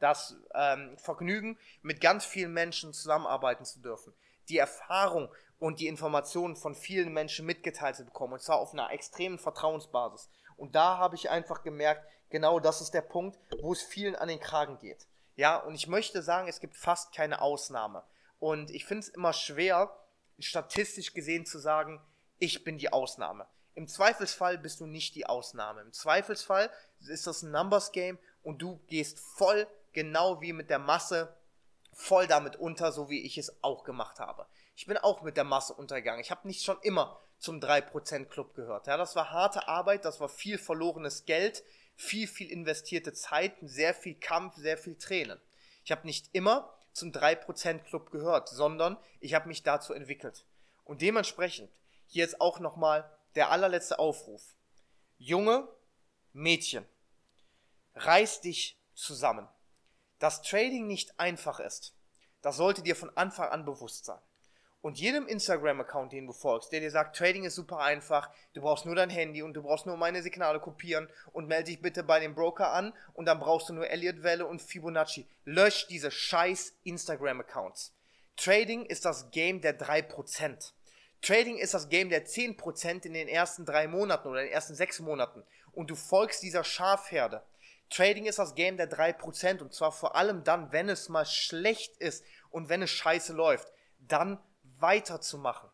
das 0.00 0.34
ähm, 0.54 0.96
Vergnügen, 0.98 1.58
mit 1.82 2.00
ganz 2.00 2.24
vielen 2.24 2.52
Menschen 2.52 2.92
zusammenarbeiten 2.92 3.64
zu 3.64 3.80
dürfen. 3.80 4.12
Die 4.48 4.58
Erfahrung 4.58 5.28
und 5.60 5.78
die 5.78 5.86
Informationen 5.86 6.56
von 6.56 6.74
vielen 6.74 7.12
Menschen 7.12 7.46
mitgeteilt 7.46 7.94
zu 7.94 8.04
bekommen. 8.04 8.32
Und 8.32 8.42
zwar 8.42 8.58
auf 8.58 8.72
einer 8.72 8.90
extremen 8.90 9.38
Vertrauensbasis. 9.38 10.28
Und 10.56 10.74
da 10.74 10.98
habe 10.98 11.14
ich 11.14 11.30
einfach 11.30 11.62
gemerkt, 11.62 12.04
genau 12.30 12.58
das 12.58 12.80
ist 12.80 12.92
der 12.92 13.02
Punkt, 13.02 13.38
wo 13.60 13.72
es 13.72 13.82
vielen 13.82 14.16
an 14.16 14.28
den 14.28 14.40
Kragen 14.40 14.78
geht. 14.78 15.06
Ja, 15.36 15.58
und 15.58 15.74
ich 15.74 15.86
möchte 15.86 16.22
sagen, 16.22 16.48
es 16.48 16.60
gibt 16.60 16.76
fast 16.76 17.14
keine 17.14 17.40
Ausnahme. 17.40 18.02
Und 18.38 18.70
ich 18.70 18.86
finde 18.86 19.06
es 19.06 19.08
immer 19.10 19.34
schwer, 19.34 19.94
statistisch 20.38 21.12
gesehen 21.12 21.44
zu 21.44 21.58
sagen, 21.58 22.00
ich 22.38 22.64
bin 22.64 22.78
die 22.78 22.92
Ausnahme. 22.92 23.46
Im 23.74 23.86
Zweifelsfall 23.86 24.56
bist 24.56 24.80
du 24.80 24.86
nicht 24.86 25.14
die 25.14 25.26
Ausnahme. 25.26 25.82
Im 25.82 25.92
Zweifelsfall 25.92 26.70
ist 27.06 27.26
das 27.26 27.42
ein 27.42 27.50
Numbers 27.50 27.92
Game 27.92 28.18
und 28.42 28.62
du 28.62 28.80
gehst 28.88 29.20
voll 29.20 29.66
genau 29.92 30.40
wie 30.40 30.54
mit 30.54 30.70
der 30.70 30.78
Masse 30.78 31.36
voll 31.92 32.26
damit 32.26 32.56
unter, 32.56 32.92
so 32.92 33.10
wie 33.10 33.22
ich 33.22 33.36
es 33.36 33.62
auch 33.62 33.84
gemacht 33.84 34.20
habe. 34.20 34.46
Ich 34.80 34.86
bin 34.86 34.96
auch 34.96 35.20
mit 35.20 35.36
der 35.36 35.44
Masse 35.44 35.74
untergegangen. 35.74 36.22
Ich 36.22 36.30
habe 36.30 36.48
nicht 36.48 36.64
schon 36.64 36.78
immer 36.80 37.20
zum 37.38 37.60
3% 37.60 38.24
Club 38.24 38.54
gehört. 38.54 38.86
Ja, 38.86 38.96
das 38.96 39.14
war 39.14 39.30
harte 39.30 39.68
Arbeit, 39.68 40.06
das 40.06 40.20
war 40.20 40.30
viel 40.30 40.56
verlorenes 40.56 41.26
Geld, 41.26 41.62
viel, 41.96 42.26
viel 42.26 42.50
investierte 42.50 43.12
Zeit, 43.12 43.52
sehr 43.60 43.92
viel 43.92 44.14
Kampf, 44.14 44.56
sehr 44.56 44.78
viel 44.78 44.96
Tränen. 44.96 45.38
Ich 45.84 45.92
habe 45.92 46.06
nicht 46.06 46.30
immer 46.32 46.72
zum 46.94 47.10
3% 47.10 47.80
Club 47.80 48.10
gehört, 48.10 48.48
sondern 48.48 48.96
ich 49.20 49.34
habe 49.34 49.48
mich 49.48 49.62
dazu 49.62 49.92
entwickelt. 49.92 50.46
Und 50.84 51.02
dementsprechend, 51.02 51.70
hier 52.06 52.24
ist 52.24 52.40
auch 52.40 52.58
nochmal 52.58 53.04
der 53.34 53.50
allerletzte 53.50 53.98
Aufruf. 53.98 54.54
Junge 55.18 55.68
Mädchen, 56.32 56.86
reiß 57.96 58.40
dich 58.40 58.80
zusammen. 58.94 59.46
Dass 60.20 60.40
Trading 60.40 60.86
nicht 60.86 61.20
einfach 61.20 61.60
ist, 61.60 61.94
das 62.40 62.56
sollte 62.56 62.80
dir 62.80 62.96
von 62.96 63.14
Anfang 63.14 63.50
an 63.50 63.66
bewusst 63.66 64.06
sein. 64.06 64.20
Und 64.82 64.98
jedem 64.98 65.26
Instagram-Account, 65.26 66.12
den 66.12 66.26
du 66.26 66.32
folgst, 66.32 66.72
der 66.72 66.80
dir 66.80 66.90
sagt, 66.90 67.16
Trading 67.16 67.44
ist 67.44 67.54
super 67.54 67.80
einfach, 67.80 68.30
du 68.54 68.62
brauchst 68.62 68.86
nur 68.86 68.94
dein 68.94 69.10
Handy 69.10 69.42
und 69.42 69.52
du 69.52 69.62
brauchst 69.62 69.84
nur 69.84 69.98
meine 69.98 70.22
Signale 70.22 70.58
kopieren 70.58 71.08
und 71.32 71.48
melde 71.48 71.64
dich 71.64 71.82
bitte 71.82 72.02
bei 72.02 72.18
dem 72.18 72.34
Broker 72.34 72.72
an 72.72 72.94
und 73.12 73.26
dann 73.26 73.40
brauchst 73.40 73.68
du 73.68 73.74
nur 73.74 73.88
Elliott-Welle 73.88 74.46
und 74.46 74.62
Fibonacci. 74.62 75.28
Lösch 75.44 75.86
diese 75.88 76.10
scheiß 76.10 76.74
Instagram-Accounts. 76.84 77.92
Trading 78.36 78.86
ist 78.86 79.04
das 79.04 79.30
Game 79.30 79.60
der 79.60 79.78
3%. 79.78 80.72
Trading 81.20 81.58
ist 81.58 81.74
das 81.74 81.90
Game 81.90 82.08
der 82.08 82.24
10% 82.24 83.04
in 83.04 83.12
den 83.12 83.28
ersten 83.28 83.66
drei 83.66 83.86
Monaten 83.86 84.28
oder 84.28 84.40
in 84.40 84.46
den 84.46 84.54
ersten 84.54 84.74
sechs 84.74 85.00
Monaten. 85.00 85.44
Und 85.72 85.90
du 85.90 85.94
folgst 85.94 86.42
dieser 86.42 86.64
Schafherde. 86.64 87.42
Trading 87.90 88.24
ist 88.24 88.38
das 88.38 88.54
Game 88.54 88.78
der 88.78 88.90
3% 88.90 89.60
und 89.60 89.74
zwar 89.74 89.92
vor 89.92 90.16
allem 90.16 90.42
dann, 90.44 90.72
wenn 90.72 90.88
es 90.88 91.10
mal 91.10 91.26
schlecht 91.26 91.98
ist 91.98 92.24
und 92.48 92.70
wenn 92.70 92.80
es 92.80 92.90
scheiße 92.90 93.34
läuft, 93.34 93.70
dann 93.98 94.38
weiterzumachen. 94.80 95.70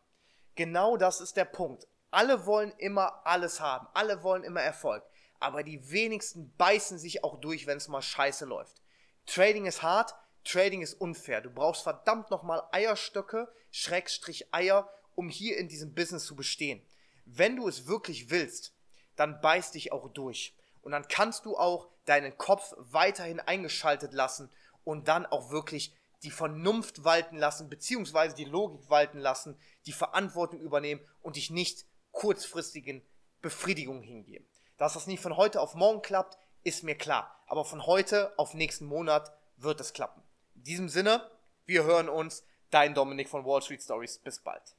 Genau 0.55 0.97
das 0.97 1.21
ist 1.21 1.37
der 1.37 1.45
Punkt. 1.45 1.87
Alle 2.11 2.45
wollen 2.45 2.71
immer 2.77 3.25
alles 3.25 3.59
haben, 3.59 3.87
alle 3.93 4.23
wollen 4.23 4.43
immer 4.43 4.61
Erfolg, 4.61 5.03
aber 5.39 5.63
die 5.63 5.91
wenigsten 5.91 6.55
beißen 6.57 6.97
sich 6.97 7.23
auch 7.23 7.39
durch, 7.39 7.67
wenn 7.67 7.77
es 7.77 7.89
mal 7.89 8.01
scheiße 8.01 8.45
läuft. 8.45 8.81
Trading 9.25 9.65
ist 9.65 9.83
hart, 9.83 10.15
Trading 10.43 10.81
ist 10.81 10.93
unfair. 10.93 11.41
Du 11.41 11.49
brauchst 11.49 11.83
verdammt 11.83 12.31
nochmal 12.31 12.63
Eierstöcke, 12.71 13.53
Schrägstrich 13.69 14.53
Eier, 14.53 14.89
um 15.13 15.27
hier 15.27 15.57
in 15.57 15.67
diesem 15.67 15.93
Business 15.93 16.25
zu 16.25 16.37
bestehen. 16.37 16.81
Wenn 17.25 17.57
du 17.57 17.67
es 17.67 17.87
wirklich 17.87 18.29
willst, 18.29 18.73
dann 19.17 19.41
beiß 19.41 19.71
dich 19.71 19.91
auch 19.91 20.07
durch. 20.13 20.55
Und 20.81 20.93
dann 20.93 21.07
kannst 21.09 21.45
du 21.45 21.57
auch 21.57 21.89
deinen 22.05 22.37
Kopf 22.37 22.73
weiterhin 22.77 23.41
eingeschaltet 23.41 24.13
lassen 24.13 24.49
und 24.85 25.09
dann 25.09 25.25
auch 25.25 25.49
wirklich 25.51 25.93
die 26.23 26.31
Vernunft 26.31 27.03
walten 27.03 27.37
lassen, 27.37 27.69
beziehungsweise 27.69 28.35
die 28.35 28.45
Logik 28.45 28.89
walten 28.89 29.19
lassen, 29.19 29.59
die 29.85 29.91
Verantwortung 29.91 30.59
übernehmen 30.59 31.01
und 31.21 31.35
dich 31.35 31.49
nicht 31.49 31.85
kurzfristigen 32.11 33.05
Befriedigungen 33.41 34.03
hingeben. 34.03 34.47
Dass 34.77 34.93
das 34.93 35.07
nicht 35.07 35.21
von 35.21 35.37
heute 35.37 35.61
auf 35.61 35.75
morgen 35.75 36.01
klappt, 36.01 36.37
ist 36.63 36.83
mir 36.83 36.95
klar. 36.95 37.43
Aber 37.47 37.65
von 37.65 37.85
heute 37.85 38.37
auf 38.37 38.53
nächsten 38.53 38.85
Monat 38.85 39.31
wird 39.57 39.79
es 39.79 39.93
klappen. 39.93 40.21
In 40.55 40.63
diesem 40.63 40.89
Sinne, 40.89 41.29
wir 41.65 41.83
hören 41.83 42.09
uns. 42.09 42.43
Dein 42.69 42.93
Dominik 42.93 43.29
von 43.29 43.45
Wall 43.45 43.61
Street 43.61 43.81
Stories. 43.81 44.19
Bis 44.19 44.39
bald. 44.39 44.76